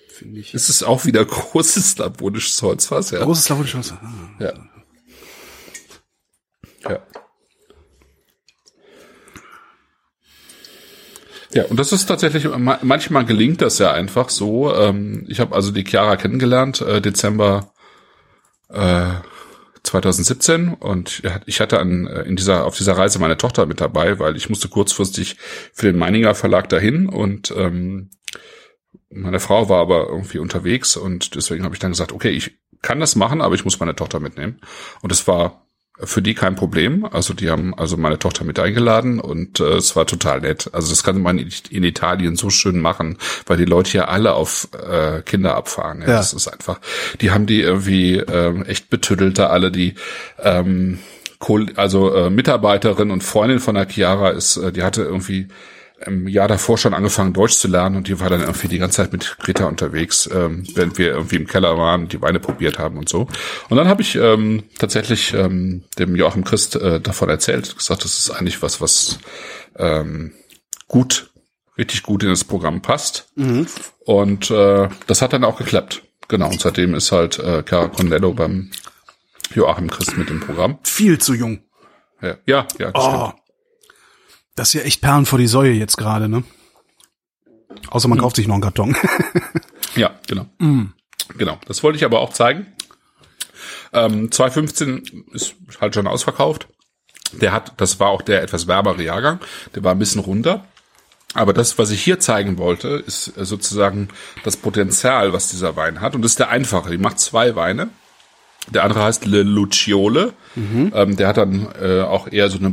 [0.09, 0.53] Finde ich.
[0.53, 3.23] Es ist auch wieder großes slavonisches Holzfass, ja.
[3.23, 4.01] Großes slavonisches Holz.
[4.01, 4.43] Ah.
[4.43, 4.53] Ja.
[6.89, 6.99] Ja.
[11.53, 14.75] Ja, und das ist tatsächlich, manchmal gelingt das ja einfach so.
[14.75, 17.71] Ähm, ich habe also die Chiara kennengelernt, äh, Dezember
[18.69, 19.13] äh,
[19.83, 24.19] 2017 und ich hatte an, äh, in dieser, auf dieser Reise meine Tochter mit dabei,
[24.19, 25.37] weil ich musste kurzfristig
[25.73, 28.09] für den Meininger Verlag dahin und ähm,
[29.09, 32.99] meine Frau war aber irgendwie unterwegs und deswegen habe ich dann gesagt, okay, ich kann
[32.99, 34.59] das machen, aber ich muss meine Tochter mitnehmen.
[35.01, 35.64] Und es war
[35.99, 37.05] für die kein Problem.
[37.05, 40.69] Also die haben also meine Tochter mit eingeladen und äh, es war total nett.
[40.73, 44.67] Also das kann man in Italien so schön machen, weil die Leute ja alle auf
[44.73, 46.01] äh, Kinder abfahren.
[46.01, 46.17] Ja, Ja.
[46.17, 46.79] Das ist einfach.
[47.21, 49.95] Die haben die irgendwie ähm, echt betüttelt da alle, die
[50.39, 50.99] ähm,
[51.75, 55.47] also äh, Mitarbeiterin und Freundin von der Chiara ist, äh, die hatte irgendwie
[56.05, 58.97] im Jahr davor schon angefangen Deutsch zu lernen und die war dann irgendwie die ganze
[58.97, 62.97] Zeit mit Greta unterwegs, ähm, während wir irgendwie im Keller waren, die Weine probiert haben
[62.97, 63.27] und so.
[63.69, 68.17] Und dann habe ich ähm, tatsächlich ähm, dem Joachim Christ äh, davon erzählt, gesagt, das
[68.17, 69.19] ist eigentlich was, was
[69.77, 70.33] ähm,
[70.87, 71.31] gut,
[71.77, 73.29] richtig gut in das Programm passt.
[74.03, 76.03] Und äh, das hat dann auch geklappt.
[76.27, 78.71] Genau, und seitdem ist halt äh, Cara Condello beim
[79.53, 80.79] Joachim Christ mit dem Programm.
[80.83, 81.59] Viel zu jung.
[82.21, 83.31] Ja, ja, ja Oh.
[84.55, 86.43] Das ist ja echt Perlen vor die Säue jetzt gerade, ne?
[87.89, 88.11] Außer Hm.
[88.11, 88.95] man kauft sich noch einen Karton.
[89.95, 90.45] Ja, genau.
[91.37, 91.57] Genau.
[91.67, 92.67] Das wollte ich aber auch zeigen.
[93.93, 96.67] Ähm, 2015 ist halt schon ausverkauft.
[97.31, 99.39] Der hat, das war auch der etwas wärmere Jahrgang.
[99.73, 100.65] Der war ein bisschen runter.
[101.33, 104.09] Aber das, was ich hier zeigen wollte, ist äh, sozusagen
[104.43, 106.13] das Potenzial, was dieser Wein hat.
[106.13, 106.91] Und das ist der einfache.
[106.91, 107.87] Die macht zwei Weine.
[108.67, 110.33] Der andere heißt Le Luciole.
[110.57, 112.69] Ähm, der hat dann äh, auch eher so eine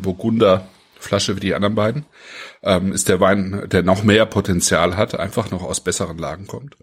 [1.03, 2.07] Burgunder-Flasche wie die anderen beiden.
[2.63, 6.77] Ähm, ist der Wein, der noch mehr Potenzial hat, einfach noch aus besseren Lagen kommt.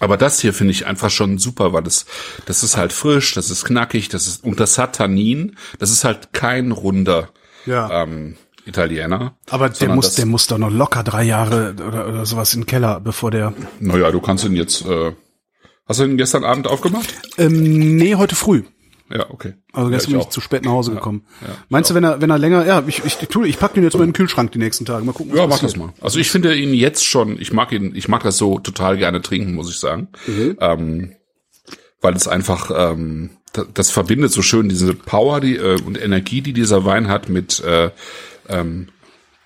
[0.00, 2.06] Aber das hier finde ich einfach schon super, weil das,
[2.46, 5.56] das ist halt frisch, das ist knackig, das ist, und das hat Tannin.
[5.78, 7.28] Das ist halt kein runder
[7.64, 8.02] Ja.
[8.02, 8.36] ähm,
[8.66, 9.36] Italiener.
[9.50, 12.66] Aber der muss, der muss doch noch locker drei Jahre oder, oder sowas in den
[12.66, 13.52] Keller, bevor der.
[13.78, 15.12] Naja, du kannst ihn jetzt, äh,
[15.86, 17.14] hast du ihn gestern Abend aufgemacht?
[17.36, 18.62] Ähm, nee, heute früh.
[19.10, 19.54] Ja, okay.
[19.72, 21.26] Also ja, gestern ich bin ich zu spät nach Hause gekommen.
[21.42, 23.82] ja, Meinst du, wenn er, wenn er länger, ja, ich, ich, tu, ich pack den
[23.84, 25.04] jetzt mal in den Kühlschrank die nächsten Tage.
[25.04, 25.32] Mal gucken.
[25.32, 25.92] was Ja, mach das mal.
[26.00, 29.20] Also ich finde ihn jetzt schon, ich mag ihn, ich mag das so total gerne
[29.20, 30.08] trinken, muss ich sagen.
[30.58, 31.16] Ähm,
[32.00, 36.40] weil es einfach, ähm, das, das verbindet so schön diese Power die, äh, und Energie,
[36.40, 37.90] die dieser Wein hat mit, äh,
[38.48, 38.88] ähm,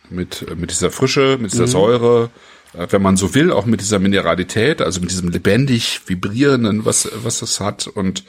[0.09, 3.99] mit, mit dieser Frische, mit dieser Säure, äh, wenn man so will, auch mit dieser
[3.99, 8.25] Mineralität, also mit diesem lebendig vibrierenden, was, was es hat und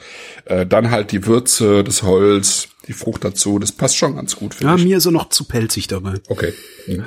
[0.46, 4.54] äh, dann halt die Würze, das Holz, die Frucht dazu, das passt schon ganz gut,
[4.54, 4.84] finde Ja, ich.
[4.84, 6.14] mir ist er noch zu pelzig dabei.
[6.28, 6.54] Okay.
[6.86, 7.04] Mhm.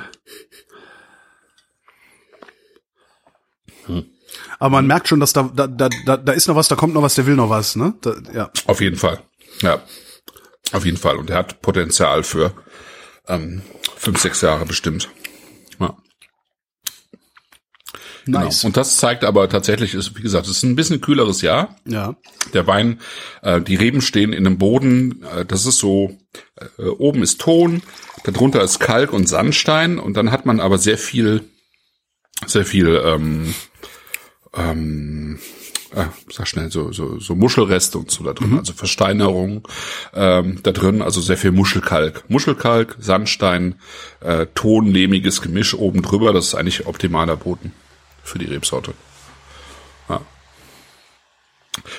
[4.58, 6.94] Aber man merkt schon, dass da, da, da, da, da ist noch was, da kommt
[6.94, 7.94] noch was, der will noch was, ne?
[8.00, 8.50] Da, ja.
[8.66, 9.20] Auf jeden Fall.
[9.60, 9.82] Ja.
[10.72, 11.16] Auf jeden Fall.
[11.16, 12.52] Und er hat Potenzial für
[13.28, 13.62] ähm,
[13.96, 15.10] fünf, sechs Jahre bestimmt.
[15.78, 15.96] Ja.
[18.26, 18.60] Nice.
[18.60, 18.68] Genau.
[18.68, 21.76] Und das zeigt aber tatsächlich, ist, wie gesagt, es ist ein bisschen kühleres Jahr.
[21.86, 22.16] Ja.
[22.52, 23.00] Der Wein,
[23.42, 26.16] äh, die Reben stehen in dem Boden, äh, das ist so,
[26.78, 27.82] äh, oben ist Ton,
[28.24, 31.44] darunter ist Kalk und Sandstein und dann hat man aber sehr viel,
[32.46, 33.54] sehr viel, ähm,
[34.54, 35.38] ähm,
[35.94, 39.68] äh, sag schnell, so, so, so Muschelreste und so da drin, also Versteinerung
[40.14, 42.24] ähm, da drin, also sehr viel Muschelkalk.
[42.28, 43.76] Muschelkalk, Sandstein,
[44.20, 47.72] äh, tonlehmiges Gemisch oben drüber, das ist eigentlich optimaler Boden
[48.24, 48.94] für die Rebsorte.
[50.08, 50.20] Ja.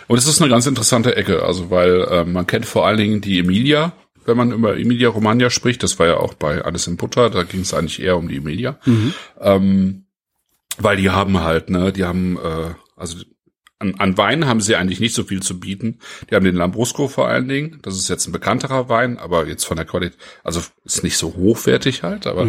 [0.08, 3.22] Und es ist eine ganz interessante Ecke, also weil äh, man kennt vor allen Dingen
[3.22, 3.94] die Emilia,
[4.26, 5.84] wenn man über Emilia Romagna spricht.
[5.84, 8.38] Das war ja auch bei Alles in Butter, da ging es eigentlich eher um die
[8.38, 8.80] Emilia.
[9.40, 10.06] Ähm,
[10.78, 13.18] weil die haben halt, ne, die haben, äh, also
[13.80, 16.00] an, an Wein haben sie eigentlich nicht so viel zu bieten.
[16.30, 17.80] Die haben den Lambrusco vor allen Dingen.
[17.82, 21.36] Das ist jetzt ein bekannterer Wein, aber jetzt von der Qualität, also ist nicht so
[21.36, 22.46] hochwertig halt, aber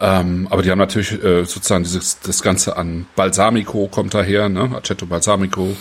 [0.00, 4.70] ähm, aber die haben natürlich äh, sozusagen dieses das Ganze an Balsamico kommt daher, ne?
[4.76, 5.74] Aceto Balsamico,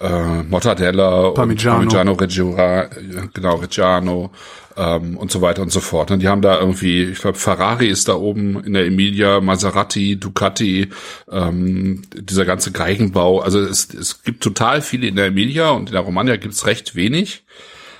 [0.00, 1.78] äh, Mortadella Parmigiano.
[1.78, 2.88] Parmigiano Reggiano, äh,
[3.34, 4.30] genau Reggiano
[4.76, 6.10] ähm, und so weiter und so fort.
[6.10, 10.16] Und die haben da irgendwie, ich glaube Ferrari ist da oben in der Emilia, Maserati,
[10.16, 10.90] Ducati,
[11.30, 13.40] ähm, dieser ganze Geigenbau.
[13.40, 16.66] Also es, es gibt total viele in der Emilia und in der Romagna gibt es
[16.66, 17.44] recht wenig.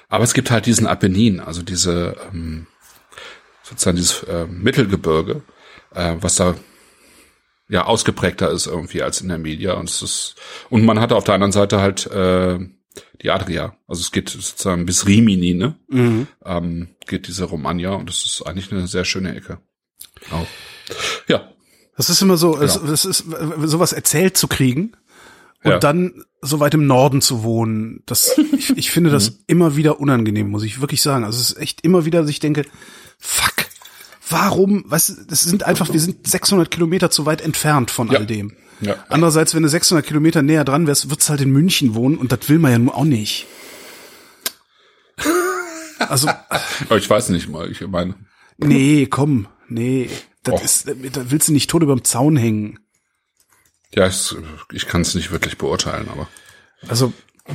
[0.08, 2.66] Aber es gibt halt diesen Apennin, also diese ähm,
[3.64, 5.42] sozusagen dieses äh, Mittelgebirge,
[5.96, 6.54] äh, was da
[7.68, 10.34] ja ausgeprägter ist irgendwie als in der Media und es ist
[10.70, 12.58] und man hat auf der anderen Seite halt äh,
[13.22, 15.74] die Adria, also es geht sozusagen bis Rimini, ne?
[16.44, 19.58] Ähm, geht diese Romagna und das ist eigentlich eine sehr schöne Ecke.
[20.30, 20.46] Auch.
[21.28, 21.50] Ja,
[21.96, 22.90] Das ist immer so, es, Genau.
[22.90, 23.24] das ist
[23.64, 24.92] sowas erzählt zu kriegen
[25.64, 25.78] und Ja.
[25.78, 28.02] dann so weit im Norden zu wohnen.
[28.06, 29.14] Das, ich, ich finde Mhm.
[29.14, 31.24] das immer wieder unangenehm, muss ich wirklich sagen.
[31.24, 32.64] Also es ist echt immer wieder, dass ich denke,
[33.18, 33.55] fuck,
[34.28, 38.18] warum, du, das sind einfach, wir sind 600 Kilometer zu weit entfernt von Ja.
[38.18, 38.52] all dem.
[38.80, 38.96] Ja.
[39.08, 42.30] Andererseits, wenn du 600 Kilometer näher dran wärst, würdest du halt in München wohnen und
[42.32, 43.46] das will man ja nur auch nicht.
[45.98, 48.14] Also, aber ich weiß nicht mal, ich meine,
[48.58, 50.10] nee, komm, nee,
[50.42, 50.62] das Och.
[50.64, 52.78] ist, da willst du nicht tot überm Zaun hängen.
[53.94, 54.34] ja, ich,
[54.72, 56.28] ich kann es nicht wirklich beurteilen, aber
[56.86, 57.14] Also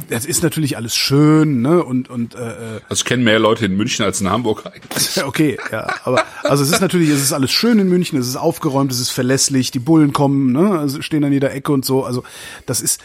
[0.09, 1.83] das ist natürlich alles schön, ne?
[1.83, 5.23] Und und äh, Also ich kenne mehr Leute in München als in Hamburg eigentlich.
[5.25, 8.35] okay, ja, aber also es ist natürlich, es ist alles schön in München, es ist
[8.37, 10.79] aufgeräumt, es ist verlässlich, die Bullen kommen, ne?
[10.79, 12.05] Also stehen an jeder Ecke und so.
[12.05, 12.23] Also
[12.65, 13.01] das ist,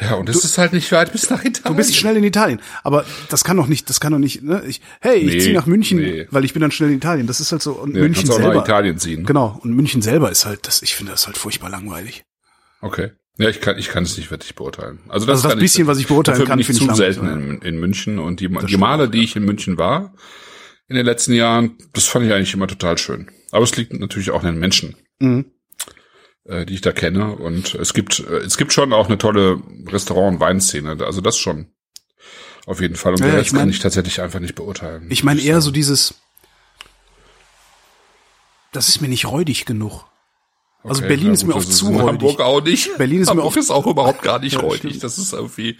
[0.00, 1.62] Ja, und es ist halt nicht weit bis nach Italien.
[1.64, 4.62] du bist schnell in Italien, aber das kann doch nicht, das kann doch nicht, ne?
[4.66, 6.26] Ich, hey, ich Nee, ziehe nach München, nee.
[6.30, 7.26] weil ich bin dann schnell in Italien.
[7.26, 8.62] Das ist halt so und Nee, München kannst auch nach selber.
[8.64, 9.24] Italien ziehen.
[9.26, 12.24] Genau, und München selber ist halt, das, ich finde das halt furchtbar langweilig.
[12.80, 13.10] Okay.
[13.38, 15.00] Ja, ich kann, ich kann es nicht wirklich beurteilen.
[15.08, 17.78] Also Also das bisschen, was ich beurteilen kann, bin ich zu ich selten in, in
[17.78, 20.14] München und die, die stimmt, Male, die ich in München war
[20.88, 23.28] in den letzten Jahren, das fand ich eigentlich immer total schön.
[23.50, 25.46] Aber es liegt natürlich auch an den Menschen, Mhm.
[26.44, 29.60] äh, die ich da kenne und es gibt, äh, es gibt schon auch eine tolle
[29.88, 30.96] Restaurant- und Weinszene.
[31.04, 31.66] Also das schon.
[32.66, 33.12] Auf jeden Fall.
[33.14, 35.06] Und Ja, ja, ja, das ich mein- kann ich tatsächlich einfach nicht beurteilen.
[35.10, 36.14] Ich meine eher so dieses,
[38.72, 40.04] das ist mir nicht räudig genug.
[40.88, 42.06] Also Okay, Berlin na ist mir gut, das zu räudig.
[42.06, 42.96] Hamburg auch nicht.
[42.98, 44.98] Berlin ist mir Hamburg auch- ist auch überhaupt gar nicht Ja, räudig.
[45.00, 45.76] Das ist irgendwie,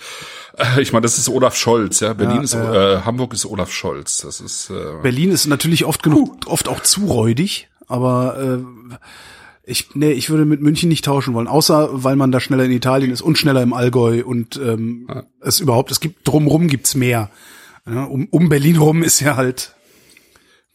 [0.59, 2.12] äh, ich meine, das ist Olaf Scholz, ja.
[2.12, 2.94] Berlin Ja, ist, ja.
[2.94, 4.18] äh, Hamburg ist Olaf Scholz.
[4.18, 8.59] Das ist, äh, Berlin ist natürlich oft genug, oft auch zu räudig, aber
[8.90, 8.96] äh,
[9.68, 12.70] ich, nee, ich würde mit München nicht tauschen wollen, außer weil man da schneller in
[12.72, 15.09] Italien ist und schneller im Allgäu und ähm,
[15.40, 17.30] es überhaupt, es gibt drumrum gibt's mehr.
[17.88, 19.74] Ja, um, um Berlin rum ist ja halt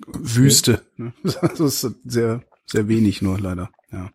[0.08, 0.82] Wüste.
[0.98, 1.14] ne?
[1.24, 3.70] Das ist sehr, sehr wenig nur leider.
[3.92, 4.10] Ja.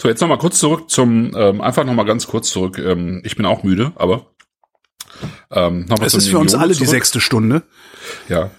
[0.00, 2.78] So, jetzt nochmal kurz zurück zum, ähm, einfach nochmal ganz kurz zurück.
[2.78, 4.30] Ähm, ich bin auch müde, aber
[5.50, 6.88] ähm, nochmal Es ist für uns alle die zurück.
[6.88, 7.64] sechste Stunde.
[8.26, 8.50] Ja,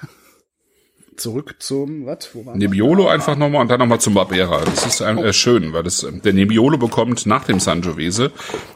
[1.18, 2.30] Zurück zum, was?
[2.34, 2.56] Wo wir?
[2.56, 4.62] Nebbiolo einfach nochmal und dann nochmal zum Barbera.
[4.66, 8.32] Das ist ein, äh, schön, weil das, ähm, der Nebbiolo bekommt nach dem Sangiovese,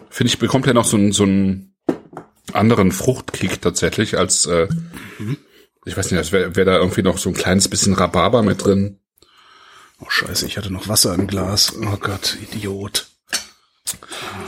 [0.10, 1.76] finde ich, bekommt er noch so einen, so einen
[2.54, 4.68] anderen Fruchtkick tatsächlich als, äh,
[5.86, 8.66] ich weiß nicht, als wäre wär da irgendwie noch so ein kleines bisschen Rhabarber mit
[8.66, 9.00] drin.
[10.00, 11.74] Oh scheiße, ich hatte noch Wasser im Glas.
[11.76, 13.08] Oh Gott, Idiot.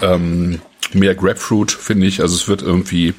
[0.02, 0.62] ähm,
[0.94, 2.22] mehr Grapefruit, finde ich.
[2.22, 3.14] Also es wird irgendwie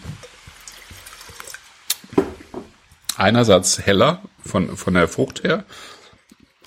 [3.16, 5.64] einerseits heller von, von der Frucht her,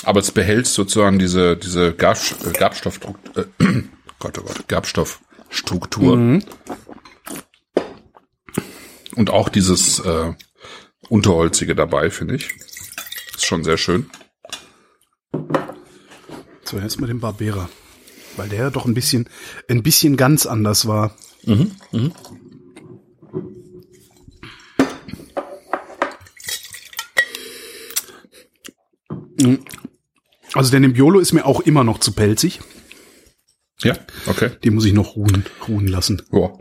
[0.04, 3.64] aber es behält sozusagen diese, diese Gab, äh, Gabstoffstruktur, äh,
[4.20, 6.42] Gott, oh Gott, Gabstoffstruktur.
[9.16, 10.34] Und auch dieses äh,
[11.10, 12.52] Unterholzige dabei, finde ich.
[13.36, 14.10] Ist schon sehr schön.
[16.64, 17.70] So, jetzt mit dem Barbera.
[18.38, 19.28] Weil der ja doch ein bisschen,
[19.68, 21.16] ein bisschen ganz anders war.
[21.46, 21.72] Mhm.
[30.54, 32.62] Also der Nebbiolo ist mir auch immer noch zu pelzig.
[33.84, 34.52] Ja, okay.
[34.64, 36.22] Den muss ich noch ruhen, ruhen lassen.
[36.32, 36.54] Ja.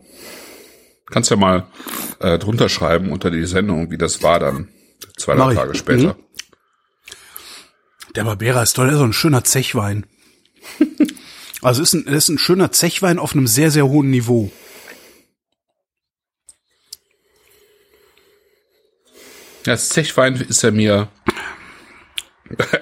[1.10, 1.66] Kannst ja mal
[2.20, 4.68] äh, drunter schreiben unter die Sendung, wie das war dann
[5.16, 5.54] zwei, drei.
[5.54, 6.16] Tage später.
[8.16, 10.06] Der Barbera ist toll, der ist so ein schöner Zechwein.
[11.62, 14.50] Also ist ein, ist ein schöner Zechwein auf einem sehr, sehr hohen Niveau.
[19.66, 21.08] Ja, das Zechwein ist ja mir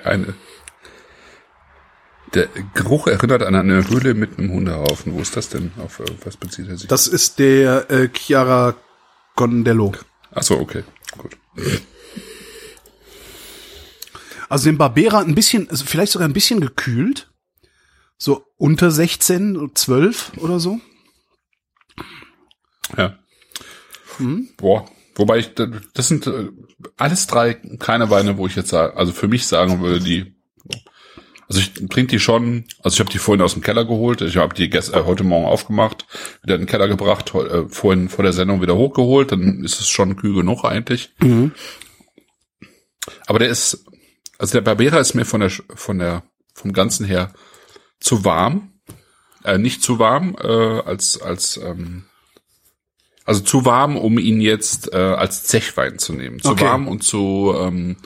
[0.05, 0.35] eine.
[2.35, 5.15] Der Geruch erinnert an eine Höhle mit einem Hundehaufen.
[5.15, 5.73] Wo ist das denn?
[5.79, 6.87] Auf was bezieht er sich?
[6.87, 8.77] Das ist der äh, Chiara
[9.35, 9.93] Gondello.
[10.31, 10.85] Ach so, okay,
[11.17, 11.37] gut.
[14.49, 17.31] Also den Barbera ein bisschen, also vielleicht sogar ein bisschen gekühlt.
[18.17, 20.81] So unter 16, 12 oder so.
[22.97, 23.19] Ja.
[24.57, 24.89] Boah.
[25.15, 25.51] Wobei ich,
[25.95, 26.49] das sind äh,
[26.97, 30.33] alles drei keine Weine, wo ich jetzt sage, also für mich sagen würde, die,
[31.49, 34.37] also ich trinke die schon, also ich habe die vorhin aus dem Keller geholt, ich
[34.37, 36.07] habe die gest, äh, heute Morgen aufgemacht,
[36.45, 39.89] wieder in den Keller gebracht, äh, vorhin vor der Sendung wieder hochgeholt, dann ist es
[39.89, 41.13] schon kühl genug eigentlich.
[43.27, 43.87] Aber der ist,
[44.39, 46.23] also der Barbera ist mir von der, von der,
[46.55, 47.33] vom Ganzen her
[48.01, 48.73] zu warm,
[49.45, 52.05] äh, nicht zu warm, äh, als, als, ähm,
[53.25, 56.41] also zu warm, um ihn jetzt äh, als Zechwein zu nehmen.
[56.41, 56.65] Zu Okay.
[56.65, 57.97] warm und zu, ähm,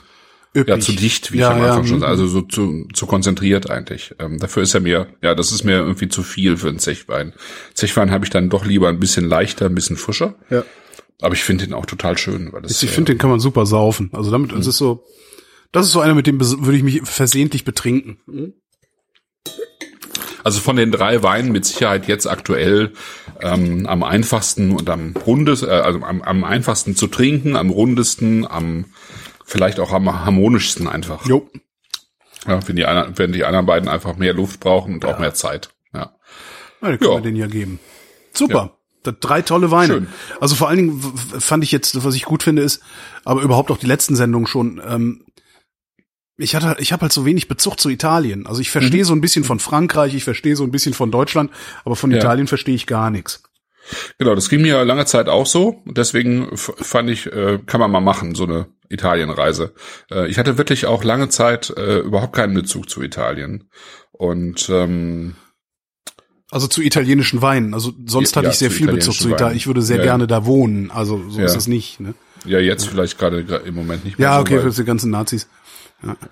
[0.55, 2.01] ja, zu dicht, wie Ja, ich am ja, Anfang schon mhm.
[2.01, 2.11] sagte.
[2.11, 4.13] Also so zu, zu konzentriert eigentlich.
[4.19, 7.33] Ähm, dafür ist er mir, ja, das ist mir irgendwie zu viel für einen Zechwein.
[7.73, 10.35] Zechwein habe ich dann doch lieber ein bisschen leichter, ein bisschen frischer.
[10.49, 10.63] Ja.
[11.21, 13.65] Aber ich finde ihn auch total schön, weil das Ich finde, den kann man super
[13.65, 14.09] saufen.
[14.13, 15.03] Also damit, das ist so,
[15.73, 18.53] das ist so einer, mit dem würde ich mich versehentlich betrinken.
[20.43, 22.93] Also von den drei Weinen mit Sicherheit jetzt aktuell
[23.41, 28.45] ähm, am einfachsten und am rundesten, äh, also am, am einfachsten zu trinken, am rundesten,
[28.45, 28.85] am
[29.45, 31.25] vielleicht auch am harmonischsten einfach.
[31.25, 31.49] Jo.
[32.45, 35.33] Ja, wenn die, einer, wenn die anderen beiden einfach mehr Luft brauchen und auch mehr
[35.33, 35.69] Zeit.
[35.93, 36.13] Ja.
[36.81, 37.17] Ja, den können Ja.
[37.17, 37.79] wir den ja geben.
[38.33, 38.77] Super.
[39.03, 39.93] Das drei tolle Weine.
[39.93, 40.07] Schön.
[40.41, 41.01] Also vor allen Dingen
[41.39, 42.81] fand ich jetzt, was ich gut finde, ist,
[43.23, 45.25] aber überhaupt auch die letzten Sendungen schon, ähm,
[46.43, 48.45] ich hatte, ich habe halt so wenig Bezug zu Italien.
[48.45, 51.51] Also ich verstehe so ein bisschen von Frankreich, ich verstehe so ein bisschen von Deutschland,
[51.85, 52.17] aber von Mhm.
[52.17, 52.21] Ja.
[52.21, 53.41] Italien verstehe ich gar nichts.
[54.17, 55.81] Genau, das ging mir lange Zeit auch so.
[55.85, 59.73] Deswegen fand ich, äh, kann man mal machen, so eine Italienreise.
[60.11, 63.69] Äh, ich hatte wirklich auch lange Zeit äh, überhaupt keinen Bezug zu Italien.
[64.11, 65.35] Und ähm,
[66.51, 67.73] also zu italienischen Weinen.
[67.73, 69.57] Also sonst hatte Ja, ich sehr viel Bezug zu Italien.
[69.57, 70.91] Ich würde sehr Ja, gerne da wohnen.
[70.91, 71.45] Also so Ja.
[71.45, 71.99] ist es nicht.
[71.99, 72.13] Ne?
[72.45, 74.29] ja, jetzt vielleicht gerade im Moment nicht mehr.
[74.29, 75.47] Ja, okay, für die ganzen Nazis.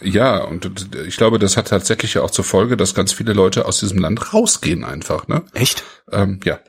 [0.02, 3.66] Ja, und ich glaube, das hat tatsächlich ja auch zur Folge, dass ganz viele Leute
[3.66, 5.44] aus diesem Land rausgehen einfach, ne?
[5.54, 5.84] Echt?
[6.12, 6.60] Ähm, ja.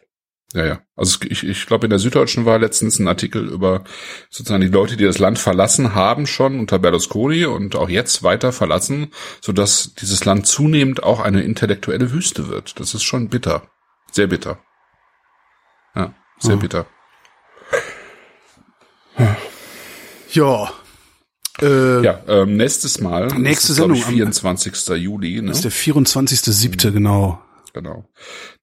[0.54, 0.80] Ja, ja.
[0.96, 3.84] Also ich, ich glaube, in der Süddeutschen war letztens ein Artikel über
[4.28, 8.52] sozusagen die Leute, die das Land verlassen haben schon unter Berlusconi und auch jetzt weiter
[8.52, 12.78] verlassen, sodass dieses Land zunehmend auch eine intellektuelle Wüste wird.
[12.78, 13.62] Das ist schon bitter.
[14.10, 14.58] Sehr bitter.
[15.94, 16.60] Ja, sehr Mhm.
[16.60, 16.86] bitter.
[20.30, 20.72] Ja.
[21.62, 23.28] Äh, Ja, ähm, nächstes Mal.
[23.38, 24.88] Nächste ist, glaub Ich, Sendung am- 24.
[24.96, 25.40] Juli.
[25.40, 25.48] Ne?
[25.48, 27.40] Das ist der 24.7., genau.
[27.74, 28.04] Genau.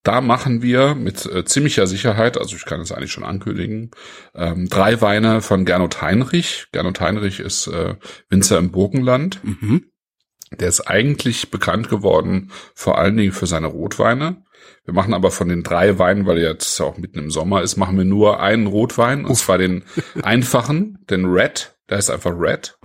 [0.03, 3.89] Da machen wir mit äh, ziemlicher Sicherheit, also ich kann es eigentlich schon ankündigen,
[4.35, 6.67] ähm, drei Weine von Gernot Heinrich.
[6.71, 7.95] Gernot Heinrich ist äh,
[8.29, 9.39] Winzer im Burgenland.
[9.43, 9.85] Mhm.
[10.59, 14.43] Der ist eigentlich bekannt geworden, vor allen Dingen für seine Rotweine.
[14.85, 17.77] Wir machen aber von den drei Weinen, weil jetzt ja auch mitten im Sommer ist,
[17.77, 19.83] machen wir nur einen Rotwein, und zwar den
[20.21, 21.75] einfachen, den Red.
[21.89, 22.77] Der ist einfach Red.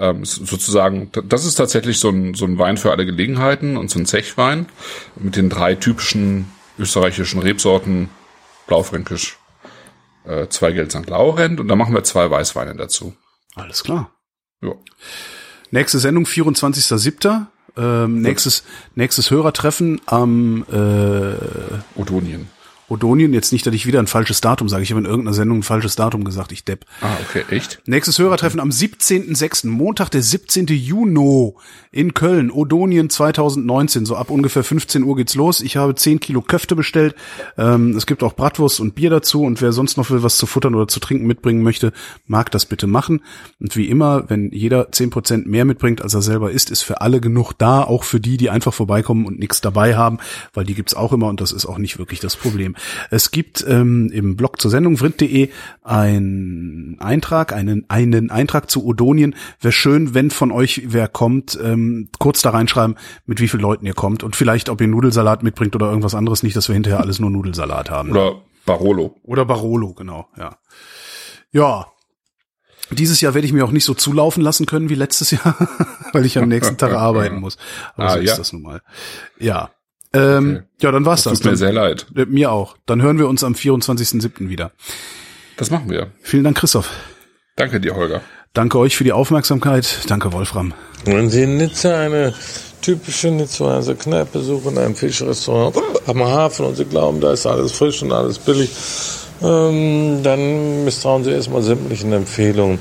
[0.00, 3.98] Ähm, sozusagen, das ist tatsächlich so ein, so ein Wein für alle Gelegenheiten und so
[3.98, 4.66] ein Zechwein
[5.14, 6.46] mit den drei typischen
[6.78, 8.08] österreichischen Rebsorten,
[8.66, 9.36] Blaufränkisch,
[10.24, 11.06] äh, Zweigeld St.
[11.10, 13.14] Laurent und dann machen wir zwei Weißweine dazu.
[13.56, 14.10] Alles klar.
[14.62, 14.72] Ja.
[15.70, 17.46] Nächste Sendung, 24.7.
[17.76, 22.48] Ähm, nächstes, nächstes Hörertreffen am äh, Odonien.
[22.90, 23.32] Odonien.
[23.32, 24.82] Jetzt nicht, dass ich wieder ein falsches Datum sage.
[24.82, 26.52] Ich habe in irgendeiner Sendung ein falsches Datum gesagt.
[26.52, 26.84] Ich depp.
[27.00, 27.80] Ah, okay, echt?
[27.86, 30.66] Nächstes Hörertreffen am 17.06., Montag, der 17.
[30.66, 31.10] Juni
[31.92, 34.06] in Köln, Odonien 2019.
[34.06, 35.60] So ab ungefähr 15 Uhr geht's los.
[35.60, 37.14] Ich habe 10 Kilo Köfte bestellt.
[37.56, 39.42] Ähm, es gibt auch Bratwurst und Bier dazu.
[39.42, 41.92] Und wer sonst noch will, was zu futtern oder zu trinken mitbringen möchte,
[42.26, 43.22] mag das bitte machen.
[43.60, 47.20] Und wie immer, wenn jeder 10% mehr mitbringt, als er selber isst, ist für alle
[47.20, 47.82] genug da.
[47.82, 50.18] Auch für die, die einfach vorbeikommen und nichts dabei haben,
[50.54, 52.74] weil die gibt's auch immer und das ist auch nicht wirklich das Problem.
[53.10, 55.48] Es gibt ähm, im Blog zur Sendung vrind.de
[55.82, 59.34] einen Eintrag, einen, einen Eintrag zu Odonien.
[59.60, 63.86] Wäre schön, wenn von euch wer kommt, ähm, kurz da reinschreiben, mit wie vielen Leuten
[63.86, 67.00] ihr kommt und vielleicht, ob ihr Nudelsalat mitbringt oder irgendwas anderes, nicht, dass wir hinterher
[67.00, 68.10] alles nur Nudelsalat haben.
[68.10, 69.16] Oder Barolo.
[69.22, 70.56] Oder Barolo, genau, ja.
[71.52, 71.86] Ja.
[72.92, 75.56] Dieses Jahr werde ich mir auch nicht so zulaufen lassen können wie letztes Jahr,
[76.12, 77.56] weil ich am nächsten Tag arbeiten muss.
[77.94, 78.32] Aber Ah, so ja.
[78.32, 78.82] ist das nun mal.
[79.38, 79.70] Ja.
[80.12, 80.64] Ähm, Okay.
[80.82, 81.38] Ja, dann war's Das das.
[81.40, 82.06] tut mir Dann, sehr leid.
[82.16, 82.76] äh, mir auch.
[82.86, 84.48] Dann hören wir uns am 24.07.
[84.48, 84.72] wieder.
[85.56, 86.08] Das machen wir.
[86.22, 86.90] Vielen Dank, Christoph.
[87.56, 88.22] Danke dir, Holger.
[88.54, 90.00] Danke euch für die Aufmerksamkeit.
[90.08, 90.72] Danke, Wolfram.
[91.04, 92.32] Wenn Sie in Nizza eine
[92.82, 98.02] typische Nizzaer Kneipe suchen, ein Fischrestaurant am Hafen und Sie glauben, da ist alles frisch
[98.02, 98.70] und alles billig,
[99.42, 102.78] ähm, dann misstrauen Sie erstmal sämtlichen Empfehlungen.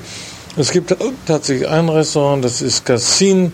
[0.57, 3.53] Es gibt tatsächlich ein Restaurant, das ist Cassin.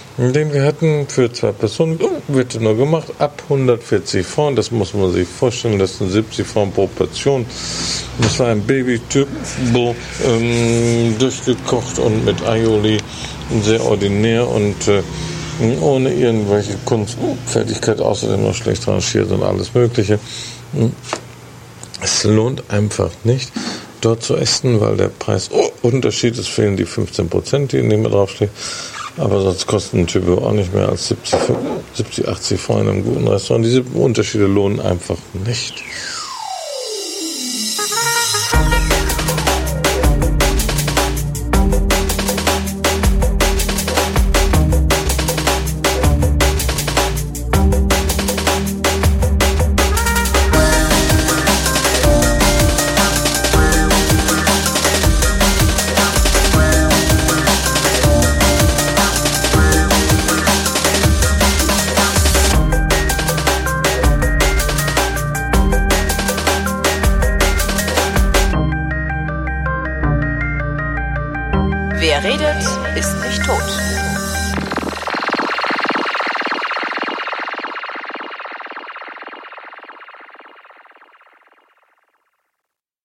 [0.17, 4.55] den wir hatten für zwei Personen, wird nur gemacht ab 140 Francs.
[4.57, 5.79] Das muss man sich vorstellen.
[5.79, 7.45] Das sind 70 Francs pro Portion.
[8.21, 12.97] Das war ein Baby-Turbo, ähm, durchgekocht und mit Aioli.
[13.63, 15.01] Sehr ordinär und äh,
[15.81, 20.19] ohne irgendwelche Kunstfertigkeit, außerdem noch schlecht rangiert und alles Mögliche.
[22.01, 23.51] Es lohnt einfach nicht,
[24.01, 28.51] dort zu essen, weil der Preisunterschied ist, fehlen die 15 Prozent, die in dem draufstehen.
[29.17, 31.35] Aber sonst kostet ein Typo auch nicht mehr als 70,
[31.95, 33.65] 70 80 Franken in einem guten Restaurant.
[33.65, 35.83] Diese Unterschiede lohnen einfach nicht.